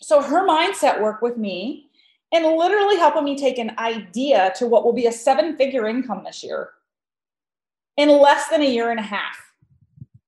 So 0.00 0.22
her 0.22 0.46
mindset 0.46 1.00
worked 1.00 1.22
with 1.22 1.36
me 1.36 1.90
and 2.32 2.44
literally 2.44 2.96
helping 2.96 3.24
me 3.24 3.36
take 3.36 3.58
an 3.58 3.78
idea 3.78 4.52
to 4.56 4.66
what 4.66 4.84
will 4.84 4.92
be 4.92 5.06
a 5.06 5.12
seven 5.12 5.56
figure 5.56 5.86
income 5.86 6.22
this 6.24 6.42
year 6.42 6.70
in 7.96 8.08
less 8.08 8.48
than 8.48 8.62
a 8.62 8.70
year 8.70 8.90
and 8.90 9.00
a 9.00 9.02
half. 9.02 9.36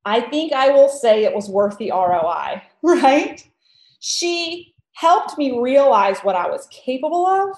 I 0.04 0.20
think 0.22 0.52
I 0.52 0.70
will 0.70 0.88
say 0.88 1.24
it 1.24 1.34
was 1.34 1.50
worth 1.50 1.76
the 1.78 1.90
ROI, 1.90 2.62
right? 2.82 3.46
She 4.00 4.74
helped 4.94 5.38
me 5.38 5.60
realize 5.60 6.20
what 6.20 6.36
I 6.36 6.48
was 6.48 6.68
capable 6.70 7.26
of 7.26 7.56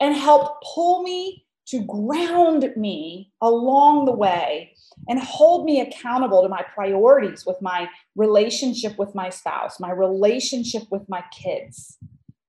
and 0.00 0.14
helped 0.14 0.64
pull 0.74 1.02
me 1.02 1.44
to 1.66 1.80
ground 1.86 2.70
me 2.76 3.30
along 3.40 4.04
the 4.04 4.12
way 4.12 4.74
and 5.08 5.18
hold 5.20 5.64
me 5.64 5.80
accountable 5.80 6.42
to 6.42 6.48
my 6.48 6.62
priorities 6.74 7.46
with 7.46 7.60
my 7.62 7.88
relationship 8.16 8.98
with 8.98 9.14
my 9.14 9.30
spouse, 9.30 9.80
my 9.80 9.90
relationship 9.90 10.82
with 10.90 11.08
my 11.08 11.22
kids, 11.32 11.98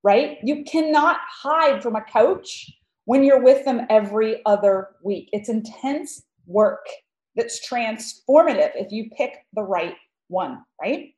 right? 0.04 0.40
You 0.44 0.64
cannot 0.64 1.18
hide 1.30 1.82
from 1.84 1.96
a 1.96 2.02
coach 2.02 2.72
when 3.06 3.24
you're 3.24 3.42
with 3.42 3.66
them 3.66 3.86
every 3.90 4.42
other 4.46 4.90
week. 5.04 5.30
It's 5.32 5.50
intense 5.50 6.24
work 6.46 6.86
that's 7.36 7.66
transformative 7.68 8.72
if 8.76 8.92
you 8.92 9.10
pick 9.18 9.46
the 9.54 9.64
right 9.64 9.96
one, 10.28 10.64
right? 10.82 11.13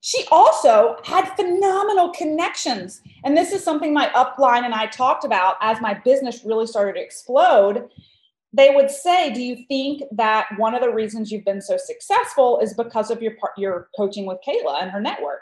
She 0.00 0.24
also 0.30 0.96
had 1.04 1.36
phenomenal 1.36 2.10
connections. 2.10 3.02
And 3.24 3.36
this 3.36 3.52
is 3.52 3.62
something 3.62 3.92
my 3.92 4.06
upline 4.08 4.64
and 4.64 4.74
I 4.74 4.86
talked 4.86 5.24
about 5.24 5.56
as 5.60 5.80
my 5.80 5.94
business 5.94 6.42
really 6.44 6.66
started 6.66 6.94
to 6.94 7.02
explode. 7.02 7.88
They 8.52 8.70
would 8.74 8.90
say, 8.90 9.32
Do 9.32 9.42
you 9.42 9.64
think 9.68 10.02
that 10.12 10.46
one 10.56 10.74
of 10.74 10.80
the 10.80 10.92
reasons 10.92 11.30
you've 11.30 11.44
been 11.44 11.60
so 11.60 11.76
successful 11.76 12.60
is 12.60 12.74
because 12.74 13.10
of 13.10 13.22
your, 13.22 13.36
part, 13.36 13.52
your 13.58 13.88
coaching 13.96 14.26
with 14.26 14.38
Kayla 14.46 14.82
and 14.82 14.90
her 14.90 15.00
network? 15.00 15.40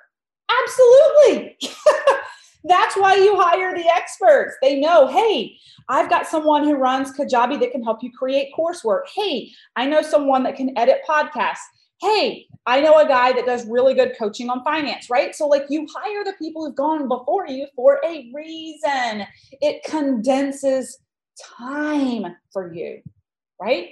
Absolutely. 0.62 1.56
That's 2.64 2.96
why 2.96 3.14
you 3.14 3.40
hire 3.40 3.74
the 3.74 3.88
experts. 3.88 4.56
They 4.60 4.80
know, 4.80 5.06
hey, 5.06 5.56
I've 5.88 6.10
got 6.10 6.26
someone 6.26 6.64
who 6.64 6.74
runs 6.74 7.16
Kajabi 7.16 7.60
that 7.60 7.70
can 7.70 7.84
help 7.84 8.02
you 8.02 8.10
create 8.12 8.52
coursework. 8.58 9.02
Hey, 9.14 9.52
I 9.76 9.86
know 9.86 10.02
someone 10.02 10.42
that 10.42 10.56
can 10.56 10.76
edit 10.76 10.98
podcasts 11.08 11.58
hey, 12.00 12.46
I 12.66 12.80
know 12.80 12.98
a 12.98 13.08
guy 13.08 13.32
that 13.32 13.46
does 13.46 13.66
really 13.66 13.94
good 13.94 14.12
coaching 14.18 14.50
on 14.50 14.62
finance, 14.62 15.08
right? 15.08 15.34
So, 15.34 15.46
like, 15.46 15.66
you 15.70 15.86
hire 15.94 16.24
the 16.24 16.34
people 16.38 16.64
who've 16.64 16.76
gone 16.76 17.08
before 17.08 17.46
you 17.46 17.66
for 17.74 18.00
a 18.04 18.30
reason. 18.34 19.26
It 19.60 19.82
condenses 19.84 20.98
time 21.40 22.36
for 22.52 22.72
you, 22.72 23.00
right? 23.60 23.90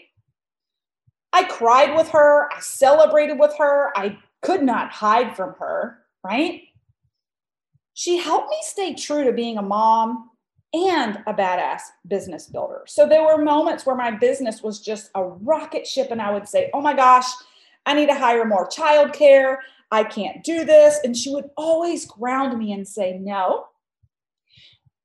I 1.32 1.44
cried 1.44 1.96
with 1.96 2.08
her. 2.11 2.52
I 2.52 2.61
celebrated 2.61 3.38
with 3.38 3.54
her. 3.58 3.92
I 3.96 4.18
could 4.42 4.62
not 4.62 4.90
hide 4.90 5.37
from 5.37 5.54
her, 5.58 5.99
right? 6.25 6.62
She 7.94 8.18
helped 8.18 8.50
me 8.50 8.58
stay 8.62 8.94
true 8.94 9.25
to 9.25 9.32
being 9.32 9.56
a 9.56 9.62
mom 9.62 10.30
and 10.75 11.23
a 11.26 11.32
badass 11.32 11.80
business 12.06 12.46
builder. 12.46 12.82
So 12.87 13.08
there 13.08 13.25
were 13.25 13.38
moments 13.42 13.87
where 13.87 13.96
my 13.96 14.11
business 14.11 14.62
was 14.62 14.80
just 14.80 15.11
a 15.14 15.25
rocket 15.25 15.87
ship, 15.87 16.08
and 16.11 16.20
I 16.20 16.32
would 16.32 16.49
say, 16.49 16.70
oh 16.75 16.80
my 16.80 16.94
gosh, 16.94 17.26
I 17.87 17.95
need 17.95 18.09
to 18.09 18.14
hire 18.14 18.45
more 18.45 18.69
childcare. 18.69 19.59
I 19.90 20.05
can't 20.05 20.43
do 20.45 20.64
this. 20.64 20.99
And 21.05 21.16
she 21.16 21.33
would 21.33 21.50
always 21.57 22.05
ground 22.05 22.59
me 22.59 22.73
and 22.73 22.87
say, 22.87 23.19
No, 23.19 23.66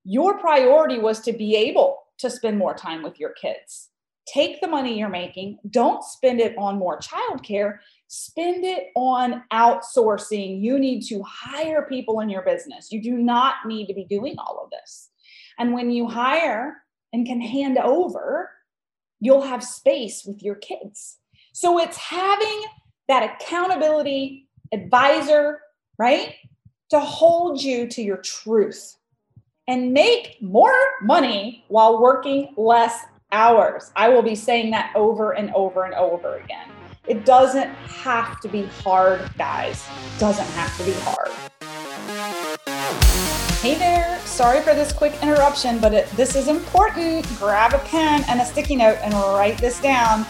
your 0.03 0.39
priority 0.39 0.97
was 0.97 1.19
to 1.21 1.33
be 1.33 1.55
able 1.55 1.99
to 2.17 2.29
spend 2.29 2.57
more 2.57 2.73
time 2.73 3.03
with 3.03 3.19
your 3.19 3.33
kids. 3.33 3.89
Take 4.27 4.61
the 4.61 4.67
money 4.67 4.97
you're 4.97 5.09
making, 5.09 5.57
don't 5.69 6.03
spend 6.03 6.39
it 6.39 6.55
on 6.57 6.77
more 6.77 6.99
childcare, 6.99 7.79
spend 8.07 8.63
it 8.63 8.87
on 8.95 9.43
outsourcing. 9.51 10.61
You 10.61 10.79
need 10.79 11.01
to 11.07 11.23
hire 11.23 11.85
people 11.89 12.19
in 12.19 12.29
your 12.29 12.43
business. 12.43 12.91
You 12.91 13.01
do 13.01 13.13
not 13.13 13.55
need 13.65 13.87
to 13.87 13.93
be 13.93 14.05
doing 14.05 14.35
all 14.37 14.61
of 14.63 14.69
this. 14.69 15.09
And 15.57 15.73
when 15.73 15.91
you 15.91 16.07
hire 16.07 16.77
and 17.13 17.25
can 17.25 17.41
hand 17.41 17.77
over, 17.77 18.51
you'll 19.19 19.41
have 19.41 19.63
space 19.63 20.23
with 20.25 20.41
your 20.41 20.55
kids. 20.55 21.17
So 21.53 21.79
it's 21.79 21.97
having 21.97 22.63
that 23.07 23.23
accountability 23.35 24.47
advisor, 24.71 25.59
right? 25.97 26.35
To 26.91 26.99
hold 26.99 27.61
you 27.61 27.87
to 27.87 28.01
your 28.01 28.17
truth 28.17 28.95
and 29.67 29.91
make 29.91 30.37
more 30.41 30.73
money 31.01 31.65
while 31.67 32.01
working 32.01 32.53
less 32.55 33.03
hours. 33.33 33.91
I 33.95 34.09
will 34.09 34.21
be 34.21 34.35
saying 34.35 34.71
that 34.71 34.93
over 34.95 35.31
and 35.31 35.53
over 35.53 35.83
and 35.83 35.93
over 35.93 36.37
again. 36.37 36.69
It 37.07 37.25
doesn't 37.25 37.67
have 37.67 38.39
to 38.41 38.47
be 38.47 38.63
hard, 38.83 39.29
guys. 39.37 39.85
It 40.15 40.19
doesn't 40.19 40.47
have 40.47 40.77
to 40.77 40.83
be 40.85 40.93
hard. 40.99 41.31
Hey 43.59 43.75
there, 43.75 44.19
sorry 44.25 44.61
for 44.61 44.73
this 44.73 44.91
quick 44.91 45.13
interruption, 45.21 45.79
but 45.79 45.93
it, 45.93 46.09
this 46.11 46.35
is 46.35 46.47
important. 46.47 47.27
Grab 47.37 47.73
a 47.73 47.79
pen 47.79 48.23
and 48.27 48.39
a 48.39 48.45
sticky 48.45 48.77
note 48.77 48.97
and 49.01 49.13
write 49.13 49.57
this 49.57 49.79
down. 49.81 50.25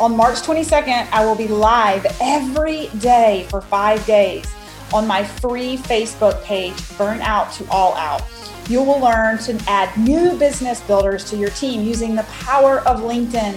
On 0.00 0.16
March 0.16 0.42
22nd, 0.42 1.08
I 1.12 1.24
will 1.24 1.36
be 1.36 1.46
live 1.46 2.04
every 2.20 2.88
day 2.98 3.46
for 3.48 3.60
five 3.60 4.04
days 4.06 4.44
on 4.92 5.06
my 5.06 5.22
free 5.22 5.76
Facebook 5.76 6.42
page, 6.42 6.74
Burnout 6.98 7.56
to 7.58 7.70
All 7.70 7.94
Out. 7.94 8.22
You 8.68 8.82
will 8.82 8.98
learn 8.98 9.38
to 9.38 9.56
add 9.68 9.96
new 9.96 10.36
business 10.36 10.80
builders 10.80 11.30
to 11.30 11.36
your 11.36 11.50
team 11.50 11.82
using 11.82 12.16
the 12.16 12.24
power 12.24 12.80
of 12.80 13.02
LinkedIn 13.02 13.56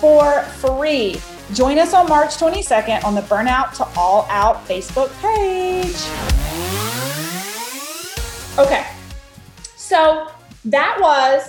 for 0.00 0.42
free. 0.42 1.20
Join 1.52 1.78
us 1.78 1.94
on 1.94 2.08
March 2.08 2.30
22nd 2.30 3.04
on 3.04 3.14
the 3.14 3.20
Burnout 3.22 3.72
to 3.76 3.86
All 3.96 4.26
Out 4.28 4.66
Facebook 4.66 5.12
page. 5.22 5.94
Okay, 8.58 8.84
so 9.76 10.32
that 10.64 10.98
was 11.00 11.48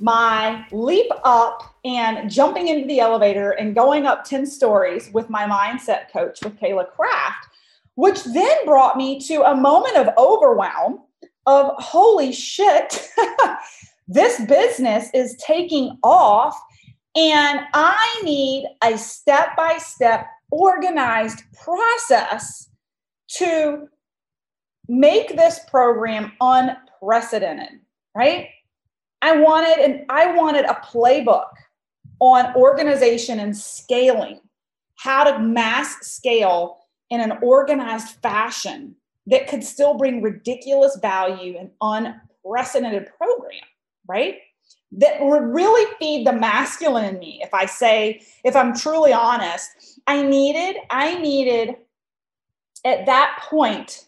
my 0.00 0.66
leap 0.72 1.10
up 1.22 1.69
and 1.84 2.30
jumping 2.30 2.68
into 2.68 2.86
the 2.86 3.00
elevator 3.00 3.52
and 3.52 3.74
going 3.74 4.06
up 4.06 4.24
10 4.24 4.46
stories 4.46 5.10
with 5.12 5.30
my 5.30 5.44
mindset 5.44 6.10
coach 6.12 6.42
with 6.42 6.58
Kayla 6.60 6.90
Kraft 6.90 7.46
which 8.00 8.24
then 8.24 8.64
brought 8.64 8.96
me 8.96 9.20
to 9.20 9.42
a 9.42 9.54
moment 9.54 9.94
of 9.96 10.08
overwhelm 10.16 11.02
of 11.46 11.72
holy 11.76 12.32
shit, 12.32 13.10
this 14.08 14.40
business 14.46 15.10
is 15.12 15.36
taking 15.36 15.98
off 16.02 16.58
and 17.14 17.60
I 17.74 18.22
need 18.24 18.66
a 18.82 18.96
step 18.96 19.54
by 19.54 19.76
step 19.76 20.26
organized 20.50 21.42
process 21.62 22.70
to 23.36 23.88
make 24.88 25.36
this 25.36 25.60
program 25.68 26.32
unprecedented, 26.40 27.80
right? 28.14 28.48
I 29.20 29.36
wanted 29.36 29.78
and 29.84 30.06
I 30.08 30.34
wanted 30.34 30.64
a 30.64 30.80
playbook 30.84 31.50
on 32.20 32.54
organization 32.54 33.40
and 33.40 33.56
scaling, 33.56 34.40
how 34.96 35.24
to 35.24 35.38
mass 35.38 35.96
scale 36.02 36.78
in 37.08 37.20
an 37.20 37.38
organized 37.42 38.16
fashion 38.22 38.94
that 39.26 39.48
could 39.48 39.64
still 39.64 39.94
bring 39.94 40.22
ridiculous 40.22 40.98
value 41.00 41.56
and 41.58 41.70
unprecedented 41.80 43.08
program, 43.16 43.60
right? 44.06 44.36
That 44.92 45.20
would 45.20 45.42
really 45.42 45.90
feed 45.98 46.26
the 46.26 46.32
masculine 46.32 47.04
in 47.04 47.18
me. 47.18 47.40
If 47.42 47.54
I 47.54 47.66
say, 47.66 48.22
if 48.44 48.56
I'm 48.56 48.74
truly 48.74 49.12
honest, 49.12 50.00
I 50.06 50.22
needed, 50.22 50.76
I 50.90 51.18
needed 51.18 51.76
at 52.84 53.06
that 53.06 53.38
point 53.48 54.06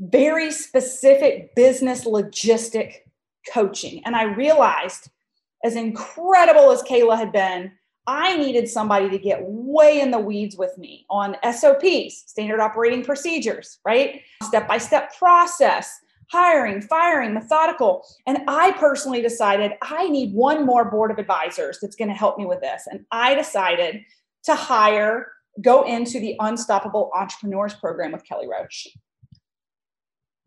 very 0.00 0.50
specific 0.50 1.54
business 1.54 2.04
logistic 2.04 3.00
coaching. 3.52 4.02
And 4.04 4.14
I 4.14 4.24
realized, 4.24 5.10
as 5.64 5.76
incredible 5.76 6.70
as 6.70 6.82
Kayla 6.82 7.16
had 7.16 7.32
been, 7.32 7.72
I 8.06 8.36
needed 8.38 8.68
somebody 8.68 9.10
to 9.10 9.18
get 9.18 9.42
way 9.42 10.00
in 10.00 10.10
the 10.10 10.18
weeds 10.18 10.56
with 10.56 10.76
me 10.78 11.04
on 11.10 11.36
SOPs, 11.44 12.24
standard 12.26 12.60
operating 12.60 13.04
procedures, 13.04 13.80
right? 13.84 14.22
Step 14.42 14.66
by 14.66 14.78
step 14.78 15.14
process, 15.18 15.94
hiring, 16.30 16.80
firing, 16.80 17.34
methodical. 17.34 18.06
And 18.26 18.38
I 18.48 18.72
personally 18.72 19.20
decided 19.20 19.72
I 19.82 20.08
need 20.08 20.32
one 20.32 20.64
more 20.64 20.90
board 20.90 21.10
of 21.10 21.18
advisors 21.18 21.78
that's 21.82 21.96
going 21.96 22.08
to 22.08 22.14
help 22.14 22.38
me 22.38 22.46
with 22.46 22.60
this. 22.62 22.86
And 22.90 23.04
I 23.10 23.34
decided 23.34 24.02
to 24.44 24.54
hire, 24.54 25.32
go 25.60 25.82
into 25.82 26.18
the 26.18 26.34
Unstoppable 26.40 27.10
Entrepreneurs 27.14 27.74
Program 27.74 28.12
with 28.12 28.24
Kelly 28.24 28.46
Roach. 28.48 28.88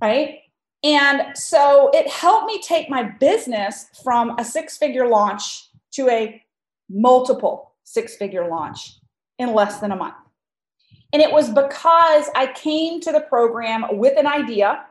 Right? 0.01 0.39
And 0.83 1.38
so 1.38 1.91
it 1.93 2.09
helped 2.09 2.47
me 2.47 2.61
take 2.61 2.89
my 2.89 3.03
business 3.03 3.87
from 4.03 4.37
a 4.39 4.46
six 4.46 4.77
figure 4.77 5.07
launch 5.07 5.70
to 5.94 6.09
a 6.09 6.41
multiple 6.89 7.74
six 7.83 8.15
figure 8.15 8.48
launch 8.48 8.98
in 9.37 9.53
less 9.53 9.79
than 9.79 9.91
a 9.91 9.96
month. 9.96 10.15
And 11.13 11.22
it 11.22 11.31
was 11.31 11.50
because 11.50 12.29
I 12.35 12.51
came 12.55 13.01
to 13.01 13.11
the 13.11 13.22
program 13.22 13.85
with 13.91 14.17
an 14.17 14.27
idea, 14.27 14.85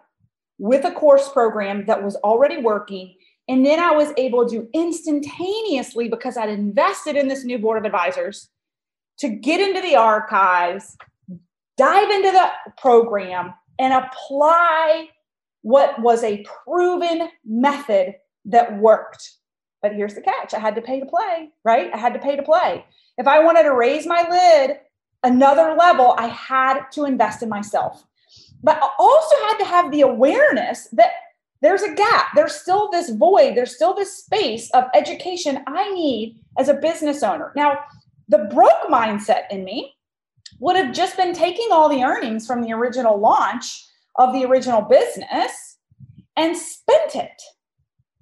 with 0.58 0.84
a 0.84 0.92
course 0.92 1.28
program 1.30 1.86
that 1.86 2.02
was 2.02 2.16
already 2.16 2.58
working. 2.58 3.14
And 3.48 3.64
then 3.64 3.80
I 3.80 3.92
was 3.92 4.12
able 4.16 4.48
to 4.50 4.68
instantaneously, 4.74 6.08
because 6.08 6.36
I'd 6.36 6.50
invested 6.50 7.16
in 7.16 7.26
this 7.26 7.44
new 7.44 7.58
board 7.58 7.78
of 7.78 7.84
advisors, 7.84 8.48
to 9.18 9.28
get 9.28 9.60
into 9.60 9.80
the 9.80 9.96
archives, 9.96 10.96
dive 11.76 12.10
into 12.10 12.30
the 12.30 12.50
program, 12.76 13.54
and 13.78 13.92
apply 13.92 15.08
what 15.62 16.00
was 16.00 16.22
a 16.22 16.44
proven 16.64 17.28
method 17.44 18.14
that 18.46 18.78
worked. 18.78 19.32
But 19.82 19.94
here's 19.94 20.14
the 20.14 20.20
catch 20.20 20.54
I 20.54 20.58
had 20.58 20.74
to 20.74 20.82
pay 20.82 21.00
to 21.00 21.06
play, 21.06 21.50
right? 21.64 21.90
I 21.92 21.96
had 21.96 22.12
to 22.14 22.18
pay 22.18 22.36
to 22.36 22.42
play. 22.42 22.84
If 23.18 23.26
I 23.26 23.42
wanted 23.42 23.64
to 23.64 23.74
raise 23.74 24.06
my 24.06 24.26
lid 24.28 24.78
another 25.22 25.74
level, 25.78 26.14
I 26.18 26.26
had 26.26 26.84
to 26.92 27.04
invest 27.04 27.42
in 27.42 27.48
myself. 27.48 28.04
But 28.62 28.78
I 28.82 28.88
also 28.98 29.36
had 29.48 29.58
to 29.58 29.64
have 29.64 29.90
the 29.90 30.02
awareness 30.02 30.88
that 30.92 31.12
there's 31.62 31.82
a 31.82 31.94
gap. 31.94 32.28
There's 32.34 32.54
still 32.54 32.90
this 32.90 33.10
void. 33.10 33.54
There's 33.56 33.74
still 33.74 33.94
this 33.94 34.24
space 34.24 34.70
of 34.70 34.84
education 34.94 35.62
I 35.66 35.92
need 35.92 36.38
as 36.58 36.68
a 36.68 36.74
business 36.74 37.22
owner. 37.22 37.52
Now, 37.54 37.80
the 38.28 38.48
broke 38.52 38.88
mindset 38.88 39.44
in 39.50 39.64
me 39.64 39.94
would 40.58 40.76
have 40.76 40.94
just 40.94 41.16
been 41.16 41.32
taking 41.32 41.68
all 41.70 41.88
the 41.88 42.02
earnings 42.02 42.46
from 42.46 42.62
the 42.62 42.72
original 42.72 43.18
launch 43.18 43.86
of 44.16 44.32
the 44.32 44.44
original 44.44 44.82
business 44.82 45.78
and 46.36 46.56
spent 46.56 47.14
it 47.14 47.42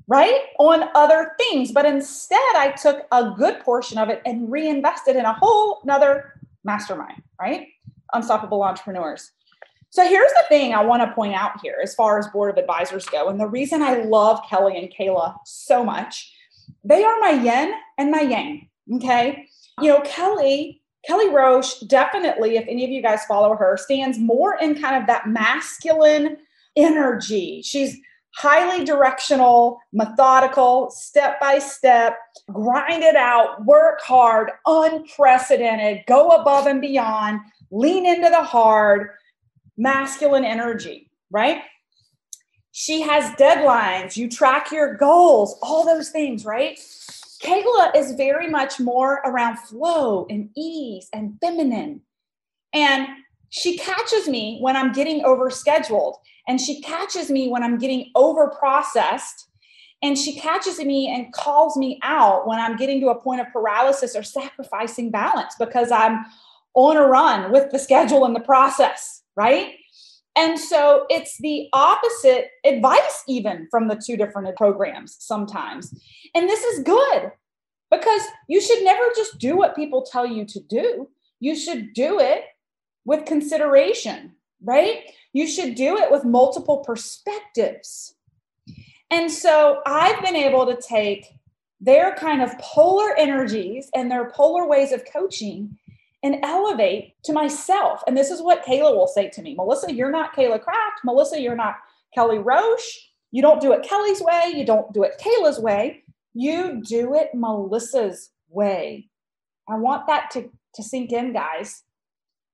right 0.07 0.41
on 0.59 0.89
other 0.95 1.33
things. 1.39 1.73
But 1.73 1.87
instead 1.87 2.55
i 2.57 2.73
took 2.73 3.07
a 3.13 3.31
good 3.37 3.61
portion 3.61 3.99
of 3.99 4.09
it 4.09 4.23
and 4.25 4.51
reinvested 4.51 5.17
in 5.17 5.25
a 5.25 5.35
whole 5.35 5.81
another 5.85 6.41
mastermind 6.65 7.23
right? 7.41 7.69
Unstoppable 8.13 8.63
entrepreneurs. 8.63 9.31
So 9.91 10.07
here's 10.07 10.33
the 10.33 10.45
thing 10.49 10.75
i 10.75 10.85
want 10.85 11.03
to 11.03 11.15
point 11.15 11.35
out 11.35 11.61
here 11.63 11.79
as 11.83 11.95
far 11.95 12.19
as 12.19 12.29
board 12.29 12.51
of 12.51 12.59
advisors 12.59 13.07
go 13.07 13.29
and 13.29 13.41
the 13.41 13.47
reason 13.47 13.81
i 13.81 14.03
love 14.03 14.41
kelly 14.49 14.77
and 14.77 14.93
kayla 14.93 15.37
so 15.47 15.83
much 15.83 16.31
they 16.85 17.03
are 17.05 17.19
my 17.21 17.31
yin 17.31 17.73
and 17.97 18.11
my 18.11 18.21
yang 18.21 18.69
okay? 18.97 19.47
You 19.81 19.89
know 19.89 20.01
kelly 20.03 20.83
kelly 21.09 21.31
roach 21.31 21.87
definitely 21.89 22.57
if 22.57 22.65
any 22.69 22.85
of 22.85 22.91
you 22.91 23.03
guys 23.03 23.25
follow 23.25 23.57
her 23.57 23.77
stands 23.77 24.19
more 24.19 24.57
in 24.61 24.81
kind 24.81 24.95
of 24.95 25.07
that 25.09 25.27
masculine 25.27 26.37
energy 26.77 27.61
she's 27.63 27.99
highly 28.39 28.85
directional, 28.85 29.81
methodical, 29.93 30.91
step 30.91 31.41
by 31.41 31.59
step, 31.59 32.17
grind 32.53 33.03
it 33.03 33.17
out, 33.17 33.65
work 33.65 34.01
hard, 34.01 34.51
unprecedented, 34.65 36.05
go 36.07 36.29
above 36.29 36.67
and 36.67 36.81
beyond, 36.81 37.41
lean 37.73 38.07
into 38.07 38.31
the 38.31 38.43
hard, 38.43 39.11
masculine 39.77 40.45
energy, 40.45 41.11
right? 41.33 41.63
She 42.71 43.01
has 43.01 43.35
deadlines, 43.35 44.17
you 44.17 44.29
track 44.29 44.71
your 44.71 44.95
goals, 44.95 45.59
all 45.61 45.85
those 45.85 46.11
things, 46.11 46.45
right? 46.45 46.79
Kayla 47.43 47.95
is 47.95 48.13
very 48.13 48.49
much 48.49 48.81
more 48.81 49.21
around 49.25 49.59
flow 49.59 50.27
and 50.29 50.51
ease 50.57 51.09
and 51.13 51.39
feminine. 51.41 52.03
And 52.73 53.07
she 53.51 53.79
catches 53.79 54.29
me 54.29 54.59
when 54.61 54.77
I'm 54.77 54.93
getting 54.93 55.23
overscheduled 55.23 56.15
and 56.47 56.61
she 56.61 56.81
catches 56.83 57.31
me 57.31 57.49
when 57.49 57.63
I'm 57.63 57.79
getting 57.79 58.11
over 58.15 58.49
processed 58.49 59.49
and 60.03 60.17
she 60.17 60.39
catches 60.39 60.79
me 60.79 61.13
and 61.13 61.33
calls 61.33 61.77
me 61.77 61.99
out 62.03 62.47
when 62.47 62.59
I'm 62.59 62.77
getting 62.77 63.01
to 63.01 63.09
a 63.09 63.21
point 63.21 63.41
of 63.41 63.49
paralysis 63.53 64.15
or 64.15 64.23
sacrificing 64.23 65.11
balance 65.11 65.55
because 65.59 65.91
I'm 65.91 66.25
on 66.75 66.97
a 66.97 67.07
run 67.07 67.51
with 67.51 67.71
the 67.71 67.79
schedule 67.79 68.25
and 68.25 68.37
the 68.37 68.41
process, 68.41 69.23
right? 69.37 69.75
And 70.37 70.59
so 70.59 71.07
it's 71.11 71.37
the 71.39 71.69
opposite 71.73 72.51
advice, 72.65 73.25
even 73.27 73.67
from 73.71 73.89
the 73.89 73.97
two 73.97 74.17
different 74.17 74.57
programs 74.57 75.17
sometimes. 75.19 75.93
And 76.35 76.49
this 76.49 76.63
is 76.63 76.85
good 76.85 77.33
because 77.91 78.23
you 78.49 78.61
should 78.61 78.83
never 78.85 79.03
just 79.17 79.39
do 79.39 79.57
what 79.57 79.75
people 79.75 80.03
tell 80.03 80.27
you 80.27 80.45
to 80.47 80.61
do. 80.61 81.09
You 81.41 81.57
should 81.57 81.93
do 81.93 82.21
it 82.21 82.45
with 83.05 83.25
consideration, 83.25 84.33
right? 84.63 85.05
You 85.33 85.47
should 85.47 85.75
do 85.75 85.97
it 85.97 86.11
with 86.11 86.25
multiple 86.25 86.79
perspectives. 86.79 88.15
And 89.11 89.31
so 89.31 89.81
I've 89.87 90.23
been 90.23 90.37
able 90.37 90.67
to 90.67 90.81
take 90.81 91.27
their 91.81 92.15
kind 92.15 92.43
of 92.43 92.59
polar 92.59 93.17
energies 93.17 93.89
and 93.95 94.11
their 94.11 94.31
polar 94.31 94.67
ways 94.67 94.93
of 94.93 95.05
coaching 95.11 95.78
and 96.23 96.39
elevate 96.43 97.15
to 97.25 97.33
myself. 97.33 98.03
And 98.07 98.17
this 98.17 98.31
is 98.31 98.43
what 98.43 98.65
Kayla 98.65 98.95
will 98.95 99.07
say 99.07 99.29
to 99.31 99.43
me 99.43 99.55
Melissa, 99.55 99.93
you're 99.93 100.11
not 100.11 100.35
Kayla 100.35 100.63
Kraft. 100.63 101.01
Melissa, 101.05 101.41
you're 101.41 101.57
not 101.57 101.77
Kelly 102.15 102.39
Roach. 102.39 103.13
You 103.31 103.43
don't 103.43 103.61
do 103.61 103.73
it 103.73 103.83
Kelly's 103.83 104.21
way. 104.21 104.53
You 104.55 104.65
don't 104.65 104.93
do 104.93 105.03
it 105.03 105.21
Kayla's 105.21 105.59
way. 105.59 106.05
You 106.35 106.83
do 106.85 107.15
it 107.15 107.35
Melissa's 107.35 108.31
way. 108.49 109.09
I 109.69 109.77
want 109.77 110.07
that 110.07 110.31
to, 110.33 110.51
to 110.75 110.83
sink 110.83 111.13
in, 111.13 111.33
guys. 111.33 111.83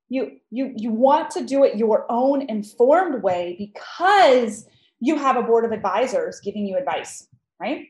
You, 0.08 0.38
you, 0.50 0.72
you 0.76 0.90
want 0.90 1.30
to 1.30 1.44
do 1.44 1.64
it 1.64 1.76
your 1.76 2.06
own 2.10 2.42
informed 2.42 3.22
way 3.22 3.56
because 3.58 4.66
you 5.00 5.16
have 5.16 5.36
a 5.36 5.42
board 5.42 5.64
of 5.64 5.72
advisors 5.72 6.40
giving 6.40 6.66
you 6.66 6.76
advice, 6.76 7.26
right? 7.60 7.86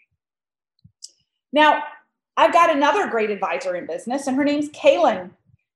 Now, 1.53 1.83
I've 2.37 2.53
got 2.53 2.75
another 2.75 3.09
great 3.09 3.31
advisor 3.31 3.77
in 3.77 3.87
business, 3.87 4.27
and 4.27 4.37
her 4.37 4.45
name's 4.45 4.69
Kaylin. 4.71 5.31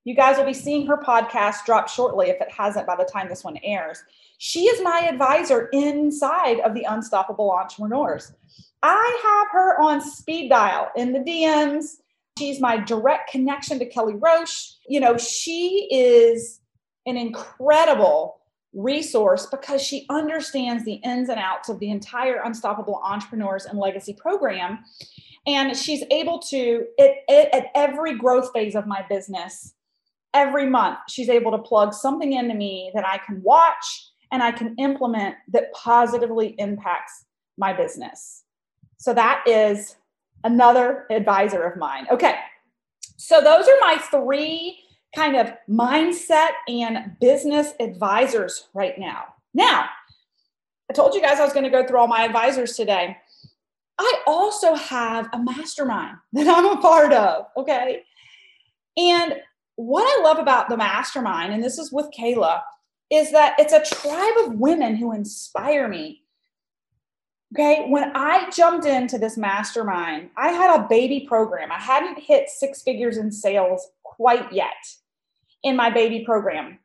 You 0.05 0.15
guys 0.15 0.39
will 0.39 0.47
be 0.47 0.55
seeing 0.55 0.87
her 0.87 0.97
podcast 0.97 1.65
drop 1.67 1.89
shortly 1.89 2.31
if 2.31 2.41
it 2.41 2.51
hasn't 2.51 2.87
by 2.87 2.97
the 2.97 3.05
time 3.05 3.29
this 3.29 3.45
one 3.45 3.59
airs. 3.63 4.03
She 4.39 4.65
is 4.65 4.83
my 4.83 5.01
advisor 5.01 5.69
inside 5.73 6.61
of 6.61 6.75
the 6.75 6.85
Unstoppable 6.85 7.51
Entrepreneurs. 7.51 8.33
I 8.83 9.21
have 9.23 9.49
her 9.53 9.81
on 9.81 10.01
speed 10.01 10.49
dial 10.49 10.91
in 10.97 11.13
the 11.13 11.19
DMs. 11.19 11.97
She's 12.39 12.61
my 12.61 12.77
direct 12.77 13.31
connection 13.31 13.79
to 13.81 13.87
Kelly 13.87 14.15
Roach. 14.15 14.77
You 14.89 15.01
know, 15.01 15.19
she 15.19 15.89
is 15.91 16.61
an 17.07 17.17
incredible 17.17 18.39
resource 18.73 19.47
because 19.47 19.83
she 19.83 20.07
understands 20.09 20.85
the 20.85 20.95
ins 20.95 21.29
and 21.29 21.41
outs 21.41 21.69
of 21.69 21.81
the 21.81 21.91
entire 21.91 22.43
Unstoppable 22.43 23.01
Entrepreneurs 23.05 23.65
and 23.65 23.79
Legacy 23.79 24.13
program. 24.13 24.85
And 25.47 25.77
she's 25.77 26.05
able 26.11 26.39
to, 26.41 26.87
at, 27.01 27.13
at 27.29 27.67
every 27.75 28.17
growth 28.17 28.53
phase 28.53 28.77
of 28.77 28.87
my 28.87 29.05
business, 29.09 29.75
every 30.39 30.67
month, 30.67 30.99
she's 31.09 31.29
able 31.29 31.51
to 31.51 31.59
plug 31.59 31.93
something 31.93 32.33
into 32.33 32.55
me 32.55 32.93
that 32.95 33.05
I 33.05 33.19
can 33.19 33.43
watch 33.43 34.13
and 34.31 34.43
I 34.43 34.53
can 34.53 34.75
implement 34.77 35.35
that 35.49 35.73
positively 35.73 36.55
impacts 36.59 37.25
my 37.57 37.73
business. 37.73 38.45
So 38.99 39.13
that 39.15 39.43
is 39.47 39.97
another 40.45 41.07
advisor 41.11 41.63
of 41.63 41.77
mine. 41.77 42.07
Okay. 42.11 42.37
So 43.17 43.41
those 43.41 43.67
are 43.67 43.81
my 43.81 43.99
three 43.99 44.79
kind 45.15 45.37
of 45.37 45.53
mindset 45.69 46.51
and 46.69 47.19
business 47.21 47.73
advisors 47.81 48.69
right 48.75 48.97
now. 48.99 49.25
Now, 49.55 49.89
I 50.89 50.95
told 50.95 51.15
you 51.15 51.21
guys 51.21 51.41
I 51.41 51.45
was 51.45 51.53
going 51.53 51.65
to 51.65 51.71
go 51.71 51.85
through 51.85 51.99
all 51.99 52.07
my 52.07 52.23
advisors 52.25 52.75
today. 52.75 53.17
I 53.99 54.23
also 54.27 54.75
have 54.75 55.29
a 55.33 55.39
mastermind 55.39 56.17
that 56.33 56.47
I'm 56.47 56.79
a 56.79 56.81
part 56.81 57.13
of. 57.13 57.47
Okay. 57.57 58.03
And 58.97 59.37
what 59.79 60.03
I 60.03 60.23
love 60.25 60.41
about 60.41 60.69
the 60.69 60.77
mastermind, 60.77 61.53
and 61.53 61.63
this 61.63 61.79
is 61.79 61.93
with 61.93 62.11
Kayla, 62.11 62.63
is 63.13 63.31
that 63.31 63.55
it's 63.61 63.73
a 63.73 63.95
tribe 63.95 64.35
of 64.45 64.59
women 64.59 64.97
who 64.97 65.13
inspire 65.13 65.87
me. 65.87 66.25
Okay, 67.55 67.87
when 67.89 68.11
I 68.17 68.51
jumped 68.51 68.87
into 68.87 69.19
this 69.19 69.37
mastermind, 69.37 70.31
I 70.37 70.49
had 70.49 70.75
a 70.75 70.89
baby 70.89 71.27
program. 71.29 71.71
I 71.71 71.79
hadn't 71.79 72.19
hit 72.19 72.51
six 72.51 72.83
figures 72.83 73.19
in 73.19 73.31
sales 73.31 73.89
quite 74.03 74.53
yet 74.53 74.75
in 75.63 75.77
my 75.77 75.91
baby 75.91 76.25
program. 76.25 76.81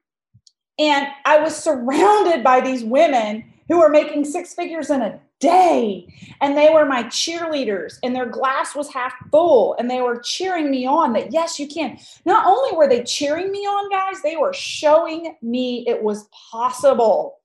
And 0.77 1.07
I 1.25 1.39
was 1.39 1.55
surrounded 1.63 2.43
by 2.43 2.61
these 2.61 2.83
women 2.83 3.43
who 3.69 3.79
were 3.79 3.89
making 3.89 4.25
six 4.25 4.53
figures 4.53 4.91
in 4.91 5.01
a 5.01 5.19
day. 5.43 6.07
And 6.41 6.57
they 6.57 6.69
were 6.69 6.85
my 6.85 7.03
cheerleaders, 7.03 7.97
and 8.01 8.15
their 8.15 8.25
glass 8.25 8.75
was 8.75 8.91
half 8.91 9.13
full, 9.31 9.75
and 9.77 9.89
they 9.89 10.01
were 10.01 10.19
cheering 10.19 10.71
me 10.71 10.85
on 10.85 11.13
that, 11.13 11.31
yes, 11.31 11.59
you 11.59 11.67
can. 11.67 11.99
Not 12.25 12.47
only 12.47 12.75
were 12.75 12.87
they 12.87 13.03
cheering 13.03 13.51
me 13.51 13.59
on, 13.59 13.91
guys, 13.91 14.21
they 14.21 14.37
were 14.37 14.53
showing 14.53 15.35
me 15.41 15.85
it 15.87 16.01
was 16.01 16.27
possible. 16.51 17.39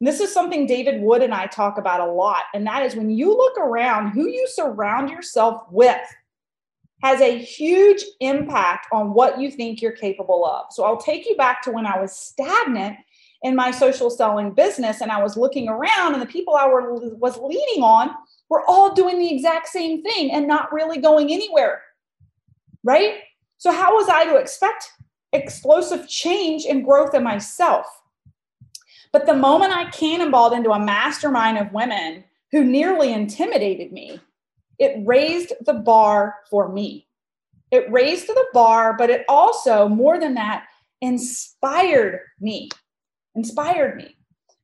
This 0.00 0.20
is 0.20 0.32
something 0.32 0.66
David 0.66 1.02
Wood 1.02 1.22
and 1.22 1.34
I 1.34 1.46
talk 1.46 1.76
about 1.76 2.00
a 2.00 2.10
lot. 2.10 2.44
And 2.54 2.66
that 2.66 2.84
is 2.84 2.96
when 2.96 3.10
you 3.10 3.36
look 3.36 3.58
around, 3.58 4.12
who 4.12 4.28
you 4.28 4.46
surround 4.48 5.10
yourself 5.10 5.62
with 5.70 6.00
has 7.02 7.20
a 7.20 7.38
huge 7.38 8.02
impact 8.20 8.86
on 8.92 9.12
what 9.14 9.40
you 9.40 9.50
think 9.50 9.80
you're 9.80 9.92
capable 9.92 10.44
of. 10.46 10.66
So 10.70 10.84
I'll 10.84 11.00
take 11.00 11.26
you 11.26 11.36
back 11.36 11.62
to 11.62 11.70
when 11.70 11.86
I 11.86 12.00
was 12.00 12.16
stagnant 12.16 12.96
in 13.42 13.56
my 13.56 13.70
social 13.70 14.10
selling 14.10 14.52
business 14.52 15.00
and 15.00 15.10
I 15.10 15.22
was 15.22 15.36
looking 15.36 15.68
around 15.68 16.12
and 16.12 16.22
the 16.22 16.26
people 16.26 16.54
I 16.54 16.68
were, 16.68 16.94
was 17.16 17.38
leading 17.38 17.82
on 17.82 18.10
were 18.48 18.64
all 18.66 18.94
doing 18.94 19.18
the 19.18 19.32
exact 19.34 19.68
same 19.68 20.02
thing 20.02 20.30
and 20.30 20.46
not 20.46 20.72
really 20.72 20.98
going 20.98 21.32
anywhere. 21.32 21.82
Right? 22.84 23.20
So 23.58 23.72
how 23.72 23.94
was 23.94 24.08
I 24.08 24.24
to 24.24 24.36
expect 24.36 24.90
explosive 25.32 26.08
change 26.08 26.64
and 26.66 26.84
growth 26.84 27.14
in 27.14 27.22
myself? 27.22 27.86
But 29.12 29.26
the 29.26 29.34
moment 29.34 29.76
I 29.76 29.90
cannonballed 29.90 30.56
into 30.56 30.70
a 30.70 30.78
mastermind 30.78 31.58
of 31.58 31.72
women 31.72 32.24
who 32.52 32.64
nearly 32.64 33.12
intimidated 33.12 33.92
me, 33.92 34.20
it 34.78 35.02
raised 35.06 35.52
the 35.66 35.74
bar 35.74 36.36
for 36.48 36.72
me. 36.72 37.06
It 37.70 37.90
raised 37.90 38.28
the 38.28 38.46
bar, 38.52 38.96
but 38.96 39.10
it 39.10 39.24
also, 39.28 39.88
more 39.88 40.18
than 40.18 40.34
that, 40.34 40.66
inspired 41.00 42.20
me 42.40 42.68
inspired 43.34 43.96
me. 43.96 44.16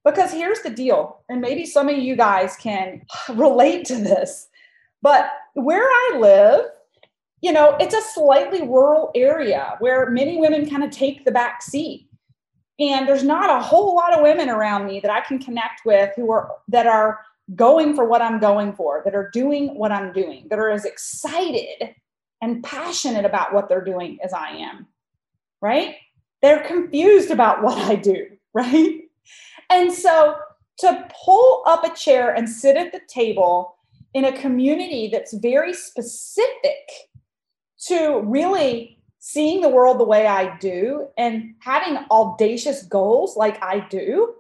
Because 0.05 0.31
here's 0.31 0.61
the 0.61 0.70
deal, 0.70 1.24
and 1.29 1.40
maybe 1.40 1.66
some 1.66 1.88
of 1.88 1.98
you 1.98 2.14
guys 2.14 2.57
can 2.57 3.02
relate 3.35 3.85
to 3.87 3.96
this, 3.96 4.48
but 5.02 5.31
where 5.55 5.85
I 5.85 6.18
live, 6.18 6.66
you 7.40 7.52
know, 7.52 7.76
it's 7.81 7.94
a 7.94 8.02
slightly 8.02 8.62
rural 8.62 9.11
area 9.14 9.76
where 9.79 10.11
many 10.11 10.38
women 10.38 10.68
kind 10.68 10.85
of 10.85 10.90
take 10.90 11.24
the 11.24 11.33
back 11.33 11.62
seat. 11.62 12.09
And 12.79 13.09
there's 13.09 13.24
not 13.24 13.50
a 13.50 13.62
whole 13.62 13.94
lot 13.94 14.12
of 14.12 14.22
women 14.22 14.48
around 14.48 14.87
me 14.87 15.00
that 15.00 15.11
I 15.11 15.20
can 15.20 15.38
connect 15.38 15.87
with 15.87 16.12
who 16.14 16.31
are 16.31 16.50
that 16.68 16.87
are 16.87 17.20
going 17.55 17.94
for 17.94 18.05
what 18.05 18.20
I'm 18.20 18.38
going 18.38 18.74
for, 18.74 19.02
that 19.05 19.14
are 19.14 19.31
doing 19.31 19.79
what 19.79 19.92
I'm 19.92 20.12
doing, 20.12 20.46
that 20.50 20.59
are 20.59 20.70
as 20.70 20.85
excited 20.85 21.94
and 22.42 22.62
passionate 22.62 23.24
about 23.24 23.55
what 23.55 23.68
they're 23.68 23.85
doing 23.85 24.18
as 24.22 24.33
I 24.33 24.50
am. 24.50 24.87
Right? 25.62 25.96
They're 26.42 26.66
confused 26.66 27.31
about 27.31 27.62
what 27.62 27.79
I 27.79 27.94
do 27.94 28.26
right? 28.57 29.03
And 29.69 29.92
so 29.92 30.37
to 30.79 31.09
pull 31.25 31.62
up 31.66 31.85
a 31.85 31.95
chair 31.95 32.35
and 32.35 32.49
sit 32.49 32.77
at 32.77 32.92
the 32.92 33.01
table 33.09 33.77
in 34.14 34.25
a 34.25 34.40
community 34.40 35.09
that's 35.12 35.35
very 35.35 35.75
specific 35.75 36.88
to 37.87 38.21
really 38.25 38.99
seeing 39.19 39.61
the 39.61 39.69
world 39.69 39.99
the 39.99 40.05
way 40.05 40.27
I 40.27 40.57
do 40.59 41.09
and 41.19 41.55
having 41.61 41.99
audacious 42.11 42.85
goals 42.85 43.37
like 43.37 43.62
I 43.62 43.81
do 43.90 44.35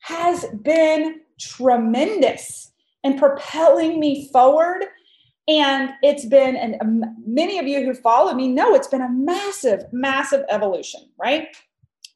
has 0.00 0.44
been 0.62 1.20
tremendous 1.40 2.72
and 3.04 3.18
propelling 3.18 4.00
me 4.00 4.28
forward. 4.32 4.84
And 5.46 5.90
it's 6.02 6.26
been, 6.26 6.56
and 6.56 7.04
many 7.24 7.58
of 7.58 7.66
you 7.66 7.84
who 7.84 7.94
follow 7.94 8.34
me 8.34 8.48
know 8.48 8.74
it's 8.74 8.88
been 8.88 9.00
a 9.00 9.10
massive, 9.10 9.84
massive 9.92 10.44
evolution, 10.50 11.08
right? 11.18 11.48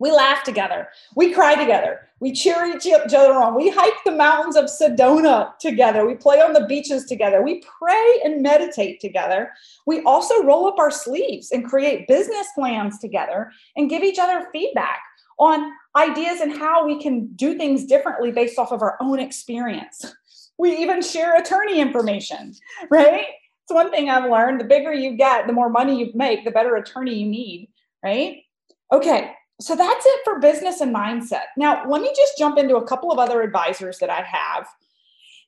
We 0.02 0.10
laugh 0.10 0.42
together. 0.42 0.88
We 1.14 1.32
cry 1.32 1.54
together. 1.54 2.08
We 2.18 2.32
cheer 2.32 2.66
each 2.66 2.88
other 2.92 3.34
on. 3.34 3.54
We 3.54 3.70
hike 3.70 4.02
the 4.04 4.10
mountains 4.10 4.56
of 4.56 4.64
Sedona 4.64 5.56
together. 5.58 6.04
We 6.04 6.16
play 6.16 6.40
on 6.40 6.54
the 6.54 6.66
beaches 6.66 7.04
together. 7.04 7.40
We 7.40 7.62
pray 7.78 8.20
and 8.24 8.42
meditate 8.42 9.00
together. 9.00 9.52
We 9.86 10.02
also 10.02 10.42
roll 10.42 10.66
up 10.66 10.80
our 10.80 10.90
sleeves 10.90 11.52
and 11.52 11.64
create 11.64 12.08
business 12.08 12.48
plans 12.56 12.98
together 12.98 13.52
and 13.76 13.88
give 13.88 14.02
each 14.02 14.18
other 14.18 14.48
feedback 14.50 14.98
on 15.38 15.70
ideas 15.94 16.40
and 16.40 16.52
how 16.52 16.84
we 16.84 17.00
can 17.00 17.28
do 17.36 17.56
things 17.56 17.84
differently 17.84 18.32
based 18.32 18.58
off 18.58 18.72
of 18.72 18.82
our 18.82 18.96
own 19.00 19.20
experience. 19.20 20.16
We 20.58 20.78
even 20.78 21.00
share 21.00 21.40
attorney 21.40 21.80
information, 21.80 22.56
right? 22.90 23.26
It's 23.62 23.72
one 23.72 23.92
thing 23.92 24.10
I've 24.10 24.28
learned 24.28 24.60
the 24.60 24.64
bigger 24.64 24.92
you 24.92 25.16
get, 25.16 25.46
the 25.46 25.52
more 25.52 25.68
money 25.68 25.96
you 26.00 26.10
make, 26.12 26.44
the 26.44 26.50
better 26.50 26.74
attorney 26.74 27.14
you 27.14 27.26
need, 27.26 27.68
right? 28.02 28.42
Okay, 28.90 29.32
so 29.62 29.76
that's 29.76 30.04
it 30.04 30.20
for 30.24 30.38
business 30.40 30.80
and 30.80 30.94
mindset. 30.94 31.44
Now, 31.56 31.88
let 31.88 32.02
me 32.02 32.12
just 32.16 32.36
jump 32.38 32.58
into 32.58 32.76
a 32.76 32.86
couple 32.86 33.12
of 33.12 33.18
other 33.18 33.42
advisors 33.42 33.98
that 33.98 34.10
I 34.10 34.22
have. 34.22 34.66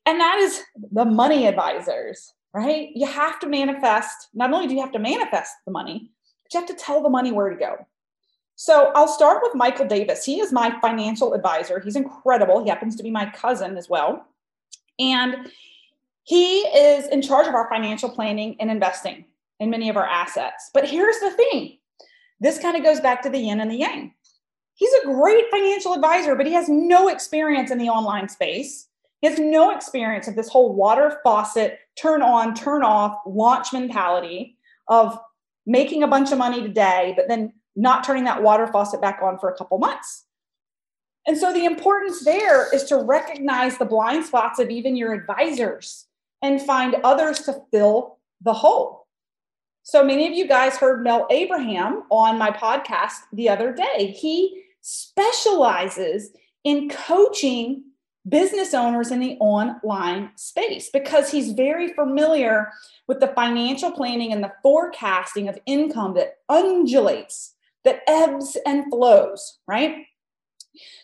And 0.06 0.20
that 0.20 0.38
is 0.38 0.62
the 0.92 1.04
money 1.04 1.46
advisors, 1.46 2.32
right? 2.52 2.90
You 2.94 3.06
have 3.06 3.38
to 3.40 3.48
manifest, 3.48 4.28
not 4.34 4.52
only 4.52 4.66
do 4.66 4.74
you 4.74 4.80
have 4.80 4.92
to 4.92 4.98
manifest 4.98 5.52
the 5.64 5.72
money, 5.72 6.10
but 6.42 6.54
you 6.54 6.60
have 6.60 6.68
to 6.68 6.74
tell 6.74 7.02
the 7.02 7.08
money 7.08 7.32
where 7.32 7.48
to 7.50 7.56
go. 7.56 7.86
So 8.56 8.92
I'll 8.94 9.08
start 9.08 9.40
with 9.42 9.54
Michael 9.54 9.86
Davis. 9.86 10.24
He 10.24 10.40
is 10.40 10.52
my 10.52 10.78
financial 10.80 11.34
advisor. 11.34 11.80
He's 11.80 11.96
incredible. 11.96 12.62
He 12.62 12.70
happens 12.70 12.96
to 12.96 13.02
be 13.02 13.10
my 13.10 13.28
cousin 13.30 13.76
as 13.76 13.88
well. 13.88 14.26
And 14.98 15.50
he 16.22 16.60
is 16.60 17.08
in 17.08 17.20
charge 17.20 17.48
of 17.48 17.54
our 17.54 17.68
financial 17.68 18.08
planning 18.08 18.56
and 18.60 18.70
investing 18.70 19.24
in 19.58 19.70
many 19.70 19.88
of 19.88 19.96
our 19.96 20.06
assets. 20.06 20.70
But 20.72 20.88
here's 20.88 21.18
the 21.18 21.30
thing 21.30 21.78
this 22.40 22.58
kind 22.58 22.76
of 22.76 22.82
goes 22.82 23.00
back 23.00 23.22
to 23.22 23.30
the 23.30 23.38
yin 23.38 23.60
and 23.60 23.70
the 23.70 23.76
yang. 23.76 24.14
He's 24.74 24.92
a 25.02 25.06
great 25.06 25.44
financial 25.50 25.94
advisor, 25.94 26.34
but 26.34 26.46
he 26.46 26.52
has 26.52 26.68
no 26.68 27.08
experience 27.08 27.70
in 27.70 27.78
the 27.78 27.88
online 27.88 28.28
space. 28.28 28.88
He 29.20 29.28
has 29.28 29.38
no 29.38 29.74
experience 29.74 30.28
of 30.28 30.34
this 30.34 30.48
whole 30.48 30.74
water 30.74 31.20
faucet, 31.22 31.78
turn 32.00 32.22
on, 32.22 32.54
turn 32.54 32.82
off, 32.82 33.18
launch 33.26 33.72
mentality 33.72 34.58
of 34.88 35.18
making 35.64 36.02
a 36.02 36.08
bunch 36.08 36.32
of 36.32 36.38
money 36.38 36.60
today, 36.60 37.14
but 37.16 37.28
then 37.28 37.52
not 37.76 38.04
turning 38.04 38.24
that 38.24 38.42
water 38.42 38.66
faucet 38.66 39.00
back 39.00 39.20
on 39.22 39.38
for 39.38 39.48
a 39.48 39.56
couple 39.56 39.78
months. 39.78 40.24
And 41.26 41.38
so 41.38 41.52
the 41.52 41.64
importance 41.64 42.24
there 42.24 42.72
is 42.74 42.84
to 42.84 42.98
recognize 42.98 43.78
the 43.78 43.86
blind 43.86 44.26
spots 44.26 44.58
of 44.58 44.68
even 44.68 44.94
your 44.94 45.14
advisors 45.14 46.06
and 46.42 46.60
find 46.60 46.96
others 47.02 47.40
to 47.40 47.62
fill 47.72 48.18
the 48.42 48.52
hole. 48.52 49.03
So 49.86 50.02
many 50.02 50.26
of 50.26 50.32
you 50.32 50.48
guys 50.48 50.78
heard 50.78 51.04
Mel 51.04 51.26
Abraham 51.30 52.04
on 52.08 52.38
my 52.38 52.50
podcast 52.50 53.16
the 53.34 53.50
other 53.50 53.70
day. 53.70 54.16
He 54.18 54.64
specializes 54.80 56.30
in 56.64 56.88
coaching 56.88 57.84
business 58.26 58.72
owners 58.72 59.10
in 59.10 59.20
the 59.20 59.36
online 59.40 60.30
space 60.36 60.88
because 60.90 61.30
he's 61.30 61.52
very 61.52 61.92
familiar 61.92 62.72
with 63.08 63.20
the 63.20 63.26
financial 63.36 63.92
planning 63.92 64.32
and 64.32 64.42
the 64.42 64.54
forecasting 64.62 65.48
of 65.50 65.58
income 65.66 66.14
that 66.14 66.38
undulates, 66.48 67.52
that 67.84 68.00
ebbs 68.08 68.56
and 68.64 68.86
flows, 68.90 69.58
right? 69.68 70.06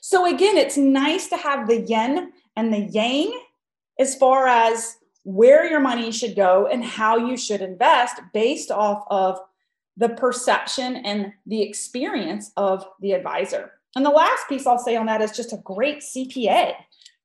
So, 0.00 0.24
again, 0.24 0.56
it's 0.56 0.78
nice 0.78 1.28
to 1.28 1.36
have 1.36 1.68
the 1.68 1.82
yin 1.82 2.32
and 2.56 2.72
the 2.72 2.80
yang 2.80 3.30
as 3.98 4.14
far 4.14 4.48
as 4.48 4.96
where 5.24 5.68
your 5.68 5.80
money 5.80 6.10
should 6.12 6.34
go 6.34 6.66
and 6.66 6.84
how 6.84 7.16
you 7.16 7.36
should 7.36 7.60
invest 7.60 8.20
based 8.32 8.70
off 8.70 9.04
of 9.10 9.38
the 9.96 10.08
perception 10.08 10.96
and 10.96 11.32
the 11.46 11.62
experience 11.62 12.52
of 12.56 12.86
the 13.00 13.12
advisor. 13.12 13.72
And 13.96 14.04
the 14.04 14.10
last 14.10 14.48
piece 14.48 14.66
I'll 14.66 14.78
say 14.78 14.96
on 14.96 15.06
that 15.06 15.20
is 15.20 15.32
just 15.32 15.52
a 15.52 15.58
great 15.58 16.00
CPA, 16.00 16.74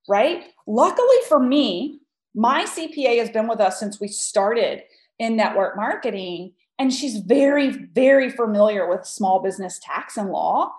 right? 0.09 0.45
Luckily 0.67 1.17
for 1.27 1.39
me, 1.39 2.01
my 2.33 2.65
CPA 2.65 3.19
has 3.19 3.29
been 3.29 3.47
with 3.47 3.61
us 3.61 3.79
since 3.79 3.99
we 3.99 4.09
started 4.09 4.83
in 5.19 5.37
network 5.37 5.77
marketing, 5.77 6.51
and 6.77 6.93
she's 6.93 7.19
very, 7.19 7.69
very 7.69 8.29
familiar 8.29 8.89
with 8.89 9.05
small 9.05 9.41
business 9.41 9.79
tax 9.81 10.17
and 10.17 10.29
law. 10.29 10.73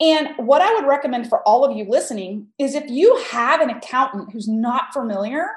And 0.00 0.30
what 0.38 0.62
I 0.62 0.72
would 0.74 0.86
recommend 0.86 1.28
for 1.28 1.46
all 1.46 1.64
of 1.64 1.76
you 1.76 1.84
listening 1.84 2.46
is 2.58 2.74
if 2.74 2.88
you 2.88 3.22
have 3.30 3.60
an 3.60 3.68
accountant 3.68 4.32
who's 4.32 4.48
not 4.48 4.94
familiar 4.94 5.50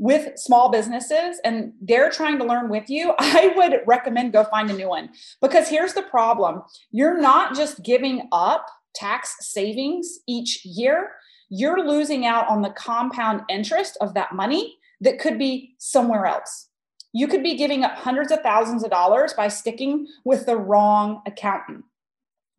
with 0.00 0.38
small 0.38 0.70
businesses 0.70 1.38
and 1.44 1.74
they're 1.82 2.10
trying 2.10 2.38
to 2.38 2.44
learn 2.44 2.70
with 2.70 2.88
you, 2.88 3.12
I 3.18 3.52
would 3.54 3.82
recommend 3.86 4.32
go 4.32 4.44
find 4.44 4.70
a 4.70 4.72
new 4.72 4.88
one. 4.88 5.10
Because 5.40 5.68
here's 5.68 5.92
the 5.92 6.02
problem 6.02 6.62
you're 6.90 7.20
not 7.20 7.54
just 7.54 7.84
giving 7.84 8.26
up 8.32 8.66
tax 8.94 9.36
savings 9.40 10.20
each 10.26 10.64
year, 10.64 11.12
you're 11.50 11.86
losing 11.86 12.24
out 12.24 12.48
on 12.48 12.62
the 12.62 12.70
compound 12.70 13.42
interest 13.50 13.98
of 14.00 14.14
that 14.14 14.34
money 14.34 14.78
that 15.02 15.18
could 15.18 15.38
be 15.38 15.74
somewhere 15.78 16.24
else. 16.24 16.68
You 17.12 17.28
could 17.28 17.42
be 17.42 17.56
giving 17.56 17.84
up 17.84 17.96
hundreds 17.96 18.32
of 18.32 18.40
thousands 18.40 18.82
of 18.82 18.90
dollars 18.90 19.34
by 19.34 19.48
sticking 19.48 20.06
with 20.24 20.46
the 20.46 20.56
wrong 20.56 21.20
accountant, 21.26 21.84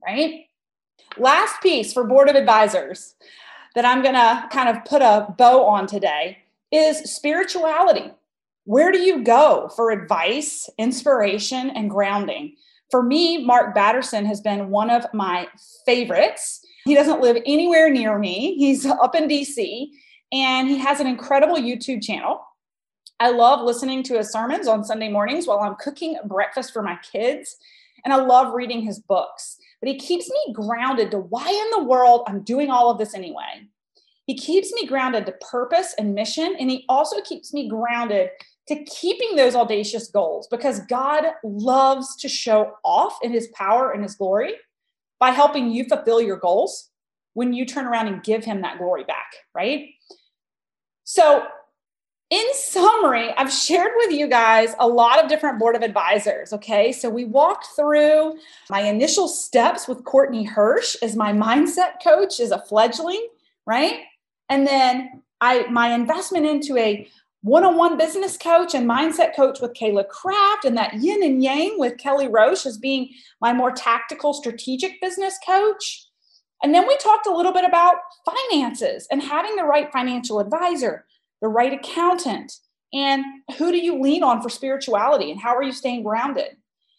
right? 0.06 0.46
Last 1.18 1.60
piece 1.64 1.92
for 1.92 2.04
board 2.04 2.30
of 2.30 2.36
advisors 2.36 3.16
that 3.74 3.86
I'm 3.86 4.04
going 4.04 4.16
to 4.16 4.48
kind 4.52 4.70
of 4.70 4.86
put 4.86 5.02
a 5.02 5.34
bow 5.38 5.66
on 5.66 5.88
today 5.88 6.38
is 6.72 7.00
spirituality. 7.14 8.12
Where 8.66 8.92
do 8.92 9.00
you 9.00 9.24
go 9.24 9.70
for 9.76 9.92
advice, 9.92 10.70
inspiration, 10.78 11.72
and 11.72 11.90
grounding? 11.90 12.56
For 12.90 13.02
me, 13.02 13.44
Mark 13.44 13.74
Batterson 13.74 14.26
has 14.26 14.42
been 14.42 14.70
one 14.70 14.90
of 14.90 15.06
my 15.14 15.48
favorites. 15.86 16.62
He 16.86 16.94
doesn't 16.94 17.22
live 17.22 17.38
anywhere 17.46 17.90
near 17.90 18.18
me, 18.18 18.56
he's 18.56 18.86
up 18.86 19.16
in 19.16 19.28
DC, 19.28 19.88
and 20.32 20.68
he 20.68 20.78
has 20.78 21.00
an 21.00 21.08
incredible 21.08 21.56
YouTube 21.56 22.04
channel. 22.04 22.42
I 23.20 23.30
love 23.32 23.62
listening 23.62 24.04
to 24.04 24.18
his 24.18 24.32
sermons 24.32 24.68
on 24.68 24.84
Sunday 24.84 25.10
mornings 25.10 25.48
while 25.48 25.60
I'm 25.60 25.76
cooking 25.76 26.18
breakfast 26.26 26.74
for 26.74 26.82
my 26.82 26.98
kids, 27.12 27.56
and 28.04 28.14
I 28.14 28.18
love 28.18 28.54
reading 28.54 28.82
his 28.82 29.00
books 29.00 29.58
but 29.82 29.90
he 29.90 29.98
keeps 29.98 30.30
me 30.30 30.54
grounded 30.54 31.12
to 31.12 31.18
why 31.18 31.48
in 31.50 31.72
the 31.72 31.88
world 31.88 32.24
I'm 32.28 32.44
doing 32.44 32.70
all 32.70 32.90
of 32.90 33.00
this 33.00 33.16
anyway. 33.16 33.68
He 34.32 34.38
keeps 34.38 34.72
me 34.72 34.88
grounded 34.88 35.26
to 35.26 35.34
purpose 35.34 35.94
and 35.98 36.16
mission, 36.16 36.56
and 36.58 36.72
he 36.72 36.86
also 36.88 37.20
keeps 37.20 37.54
me 37.54 37.68
grounded 37.68 38.30
to 38.70 38.82
keeping 38.86 39.36
those 39.36 39.56
audacious 39.56 40.08
goals 40.08 40.48
because 40.50 40.80
God 40.86 41.26
loves 41.44 42.16
to 42.16 42.30
show 42.30 42.76
off 42.86 43.20
in 43.22 43.34
his 43.34 43.50
power 43.50 43.92
and 43.92 44.02
his 44.02 44.16
glory 44.16 44.54
by 45.20 45.32
helping 45.32 45.70
you 45.70 45.84
fulfill 45.84 46.22
your 46.22 46.38
goals 46.38 46.92
when 47.34 47.52
you 47.52 47.66
turn 47.66 47.86
around 47.86 48.08
and 48.08 48.24
give 48.24 48.46
him 48.46 48.62
that 48.62 48.78
glory 48.78 49.04
back, 49.04 49.34
right? 49.54 49.90
So 51.04 51.44
in 52.30 52.46
summary, 52.54 53.32
I've 53.36 53.52
shared 53.52 53.92
with 53.98 54.14
you 54.14 54.30
guys 54.30 54.76
a 54.80 54.88
lot 54.88 55.22
of 55.22 55.30
different 55.30 55.60
board 55.60 55.76
of 55.76 55.82
advisors. 55.82 56.54
Okay. 56.54 56.94
So 56.94 57.10
we 57.10 57.26
walked 57.26 57.68
through 57.76 58.38
my 58.70 58.80
initial 58.80 59.28
steps 59.28 59.90
with 59.90 60.06
Courtney 60.06 60.46
Hirsch 60.46 60.96
as 61.02 61.18
my 61.18 61.34
mindset 61.34 62.02
coach 62.02 62.40
as 62.40 62.52
a 62.52 62.62
fledgling, 62.62 63.28
right? 63.66 64.04
And 64.52 64.68
then 64.68 65.24
I 65.40 65.66
my 65.68 65.92
investment 65.94 66.46
into 66.46 66.78
a 66.78 67.08
one-on-one 67.42 67.98
business 67.98 68.38
coach 68.38 68.76
and 68.76 68.88
mindset 68.88 69.36
coach 69.36 69.60
with 69.62 69.74
Kayla 69.74 70.08
Craft 70.08 70.66
and 70.66 70.78
that 70.78 70.94
yin 70.94 71.24
and 71.24 71.42
yang 71.42 71.80
with 71.80 71.98
Kelly 71.98 72.28
Roach 72.28 72.68
as 72.68 72.78
being 72.78 73.10
my 73.40 73.52
more 73.52 73.72
tactical 73.72 74.34
strategic 74.34 75.02
business 75.02 75.40
coach. 75.44 76.06
And 76.62 76.76
then 76.76 76.88
we 76.88 76.96
talked 76.98 77.26
a 77.26 77.36
little 77.36 77.54
bit 77.54 77.66
about 77.66 77.96
finances 78.24 79.08
and 79.10 79.24
having 79.24 79.56
the 79.56 79.64
right 79.64 79.92
financial 79.92 80.40
advisor 80.40 81.06
the 81.42 81.48
right 81.48 81.74
accountant, 81.74 82.54
and 82.94 83.24
who 83.58 83.72
do 83.72 83.78
you 83.78 84.00
lean 84.00 84.22
on 84.22 84.42
for 84.42 84.50
spirituality 84.50 85.32
and 85.32 85.42
how 85.42 85.56
are 85.56 85.64
you 85.64 85.72
staying 85.72 86.04
grounded? 86.04 86.56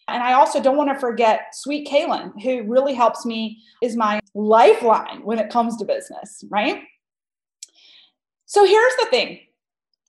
And 0.08 0.20
I 0.22 0.32
also 0.32 0.60
don't 0.60 0.76
want 0.76 0.90
to 0.90 0.98
forget 0.98 1.54
Sweet 1.54 1.86
Kaylin, 1.86 2.32
who 2.42 2.64
really 2.64 2.92
helps 2.92 3.24
me, 3.24 3.62
is 3.82 3.96
my 3.96 4.20
lifeline 4.34 5.20
when 5.22 5.38
it 5.38 5.48
comes 5.48 5.76
to 5.76 5.84
business, 5.84 6.42
right? 6.50 6.82
So 8.52 8.66
here's 8.66 8.96
the 9.00 9.06
thing 9.06 9.38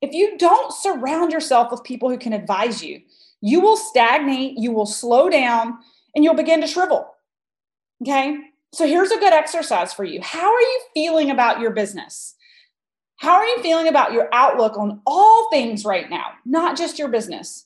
if 0.02 0.14
you 0.14 0.38
don't 0.38 0.74
surround 0.74 1.32
yourself 1.32 1.72
with 1.72 1.82
people 1.86 2.10
who 2.10 2.18
can 2.18 2.34
advise 2.34 2.84
you, 2.84 3.02
you 3.40 3.62
will 3.62 3.78
stagnate, 3.78 4.58
you 4.58 4.74
will 4.74 4.86
slow 4.86 5.30
down, 5.30 5.78
and 6.14 6.26
you'll 6.26 6.34
begin 6.34 6.60
to 6.60 6.68
shrivel. 6.68 7.08
Okay. 8.02 8.38
So 8.74 8.86
here's 8.86 9.12
a 9.12 9.18
good 9.18 9.32
exercise 9.32 9.94
for 9.94 10.04
you. 10.04 10.20
How 10.22 10.54
are 10.54 10.60
you 10.60 10.82
feeling 10.94 11.32
about 11.32 11.62
your 11.62 11.72
business? 11.72 12.36
How 13.16 13.36
are 13.36 13.46
you 13.46 13.64
feeling 13.64 13.88
about 13.88 14.12
your 14.12 14.28
outlook 14.34 14.78
on 14.78 15.00
all 15.06 15.50
things 15.50 15.86
right 15.86 16.10
now, 16.10 16.34
not 16.46 16.76
just 16.76 17.00
your 17.00 17.08
business? 17.08 17.66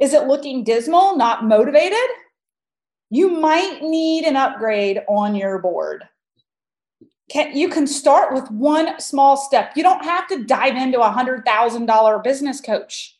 Is 0.00 0.14
it 0.14 0.26
looking 0.26 0.64
dismal, 0.64 1.18
not 1.18 1.44
motivated? 1.44 1.98
You 3.10 3.28
might 3.28 3.82
need 3.82 4.24
an 4.24 4.36
upgrade 4.36 5.02
on 5.06 5.34
your 5.34 5.58
board. 5.58 6.04
Can, 7.30 7.56
you 7.56 7.68
can 7.68 7.86
start 7.86 8.34
with 8.34 8.50
one 8.50 9.00
small 9.00 9.36
step. 9.36 9.72
You 9.76 9.82
don't 9.82 10.04
have 10.04 10.28
to 10.28 10.44
dive 10.44 10.76
into 10.76 11.00
a 11.00 11.10
$100,000 11.10 12.22
business 12.22 12.60
coach, 12.60 13.18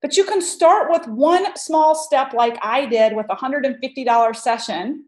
but 0.00 0.16
you 0.16 0.24
can 0.24 0.40
start 0.40 0.90
with 0.90 1.06
one 1.06 1.56
small 1.56 1.94
step 1.94 2.32
like 2.32 2.58
I 2.62 2.86
did 2.86 3.14
with 3.14 3.26
a 3.28 3.36
$150 3.36 4.36
session 4.36 5.04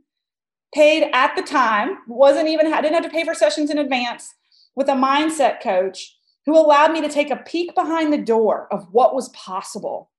paid 0.74 1.08
at 1.14 1.34
the 1.36 1.42
time 1.42 1.98
wasn't 2.06 2.48
even 2.48 2.72
I 2.72 2.82
didn't 2.82 2.94
have 2.94 3.04
to 3.04 3.10
pay 3.10 3.24
for 3.24 3.34
sessions 3.34 3.70
in 3.70 3.78
advance 3.78 4.34
with 4.74 4.88
a 4.88 4.92
mindset 4.92 5.62
coach 5.62 6.16
who 6.44 6.56
allowed 6.56 6.92
me 6.92 7.00
to 7.00 7.08
take 7.08 7.30
a 7.30 7.36
peek 7.36 7.74
behind 7.74 8.12
the 8.12 8.18
door 8.18 8.68
of 8.70 8.86
what 8.92 9.14
was 9.14 9.30
possible. 9.30 10.10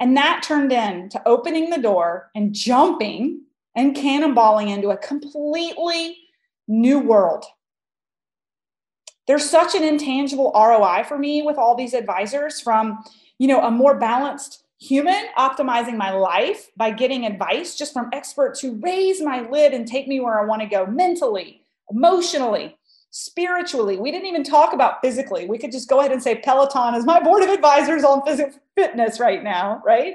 And 0.00 0.16
that 0.16 0.42
turned 0.42 0.72
into 0.72 1.20
opening 1.26 1.70
the 1.70 1.80
door 1.80 2.30
and 2.34 2.54
jumping 2.54 3.42
and 3.74 3.96
cannonballing 3.96 4.68
into 4.68 4.90
a 4.90 4.96
completely 4.96 6.16
new 6.68 6.98
world. 6.98 7.44
There's 9.26 9.48
such 9.48 9.74
an 9.74 9.82
intangible 9.82 10.52
ROI 10.54 11.04
for 11.04 11.18
me 11.18 11.42
with 11.42 11.58
all 11.58 11.74
these 11.74 11.94
advisors 11.94 12.60
from, 12.60 13.04
you 13.38 13.48
know, 13.48 13.62
a 13.62 13.70
more 13.70 13.98
balanced 13.98 14.64
human 14.80 15.24
optimizing 15.36 15.96
my 15.96 16.12
life 16.12 16.70
by 16.76 16.90
getting 16.90 17.26
advice 17.26 17.74
just 17.74 17.92
from 17.92 18.08
experts 18.12 18.60
who 18.60 18.80
raise 18.80 19.20
my 19.20 19.40
lid 19.48 19.74
and 19.74 19.86
take 19.86 20.06
me 20.06 20.20
where 20.20 20.40
I 20.40 20.44
want 20.44 20.62
to 20.62 20.68
go 20.68 20.86
mentally, 20.86 21.62
emotionally, 21.90 22.78
spiritually. 23.10 23.96
We 23.96 24.10
didn't 24.10 24.28
even 24.28 24.44
talk 24.44 24.72
about 24.72 25.00
physically. 25.02 25.46
We 25.46 25.58
could 25.58 25.72
just 25.72 25.88
go 25.88 26.00
ahead 26.00 26.12
and 26.12 26.22
say 26.22 26.36
Peloton 26.36 26.94
is 26.94 27.04
my 27.04 27.20
board 27.20 27.42
of 27.42 27.48
advisors 27.50 28.04
on 28.04 28.24
physical 28.24 28.58
fitness 28.76 29.18
right 29.18 29.42
now, 29.42 29.82
right? 29.84 30.14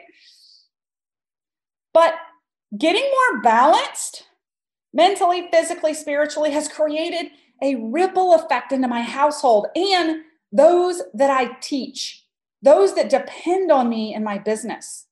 But 1.94 2.16
getting 2.78 3.04
more 3.04 3.42
balanced 3.42 4.26
mentally, 4.94 5.48
physically, 5.52 5.94
spiritually 5.94 6.52
has 6.52 6.68
created 6.68 7.28
a 7.62 7.76
ripple 7.76 8.34
effect 8.34 8.72
into 8.72 8.88
my 8.88 9.02
household 9.02 9.68
and 9.76 10.22
those 10.52 11.02
that 11.14 11.30
I 11.30 11.54
teach, 11.62 12.26
those 12.62 12.96
that 12.96 13.10
depend 13.10 13.72
on 13.72 13.90
me 13.90 14.14
in 14.14 14.24
my 14.24 14.38
business. 14.38 15.08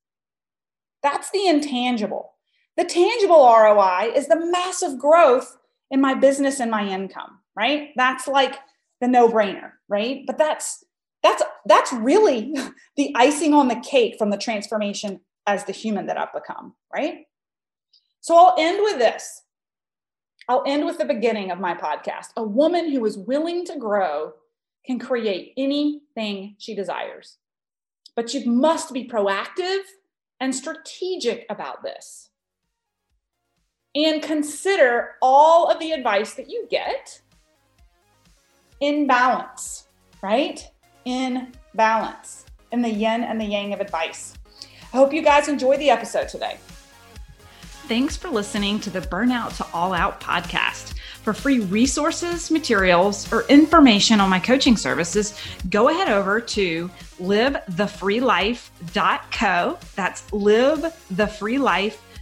That's 1.02 1.32
the 1.32 1.48
intangible. 1.48 2.34
The 2.78 2.84
tangible 2.84 3.46
ROI 3.46 4.12
is 4.16 4.28
the 4.28 4.46
massive 4.52 5.00
growth 5.00 5.58
in 5.90 6.00
my 6.00 6.14
business 6.14 6.60
and 6.60 6.72
my 6.72 6.88
income 6.88 7.42
right? 7.56 7.90
That's 7.96 8.28
like 8.28 8.60
the 9.00 9.08
no-brainer, 9.08 9.72
right? 9.88 10.24
But 10.26 10.38
that's 10.38 10.84
that's 11.24 11.44
that's 11.66 11.94
really 11.94 12.56
the 12.98 13.14
icing 13.16 13.54
on 13.54 13.68
the 13.68 13.80
cake 13.80 14.16
from 14.18 14.30
the 14.30 14.38
transformation 14.38 15.22
as 15.48 15.66
the 15.66 15.72
human 15.72 16.08
that 16.08 16.20
I've 16.20 16.34
become, 16.34 16.76
right? 16.94 17.26
So 18.22 18.36
I'll 18.36 18.56
end 18.58 18.80
with 18.82 19.00
this. 19.00 19.42
I'll 20.52 20.64
end 20.68 20.86
with 20.86 20.98
the 20.98 21.06
beginning 21.06 21.50
of 21.50 21.62
my 21.62 21.74
podcast. 21.74 22.32
A 22.36 22.44
woman 22.44 22.92
who 22.92 23.06
is 23.06 23.18
willing 23.18 23.64
to 23.68 23.78
grow 23.78 24.34
can 24.86 25.00
create 25.00 25.54
anything 25.56 26.56
she 26.58 26.76
desires. 26.76 27.38
But 28.18 28.34
you 28.34 28.46
must 28.52 28.92
be 28.92 29.08
proactive 29.08 29.80
and 30.42 30.54
strategic 30.54 31.46
about 31.50 31.84
this. 31.84 32.32
And 33.96 34.22
consider 34.22 35.12
all 35.22 35.70
of 35.70 35.80
the 35.80 35.94
advice 35.94 36.34
that 36.34 36.50
you 36.50 36.68
get 36.70 37.22
in 38.82 39.08
balance, 39.08 39.88
right? 40.22 40.68
In 41.06 41.54
balance, 41.76 42.44
in 42.74 42.82
the 42.82 42.90
yin 42.90 43.24
and 43.24 43.40
the 43.40 43.46
yang 43.46 43.72
of 43.72 43.80
advice. 43.80 44.34
I 44.94 44.98
hope 44.98 45.14
you 45.14 45.22
guys 45.22 45.48
enjoy 45.48 45.78
the 45.78 45.90
episode 45.90 46.28
today. 46.28 46.58
Thanks 47.88 48.16
for 48.16 48.30
listening 48.30 48.80
to 48.82 48.90
the 48.90 49.02
Burnout 49.02 49.58
to 49.58 49.66
All 49.74 49.94
Out 49.94 50.22
podcast. 50.22 50.94
For 51.24 51.34
free 51.34 51.60
resources, 51.60 52.50
materials, 52.50 53.32
or 53.34 53.44
information 53.44 54.22
on 54.22 54.30
my 54.30 54.40
coaching 54.40 54.78
services, 54.78 55.38
go 55.70 55.90
ahead 55.90 56.10
over 56.10 56.40
to 56.40 56.90
livethefreelife.co. 57.20 59.78
That's 59.96 60.22
livethefreelife.co 60.32 62.11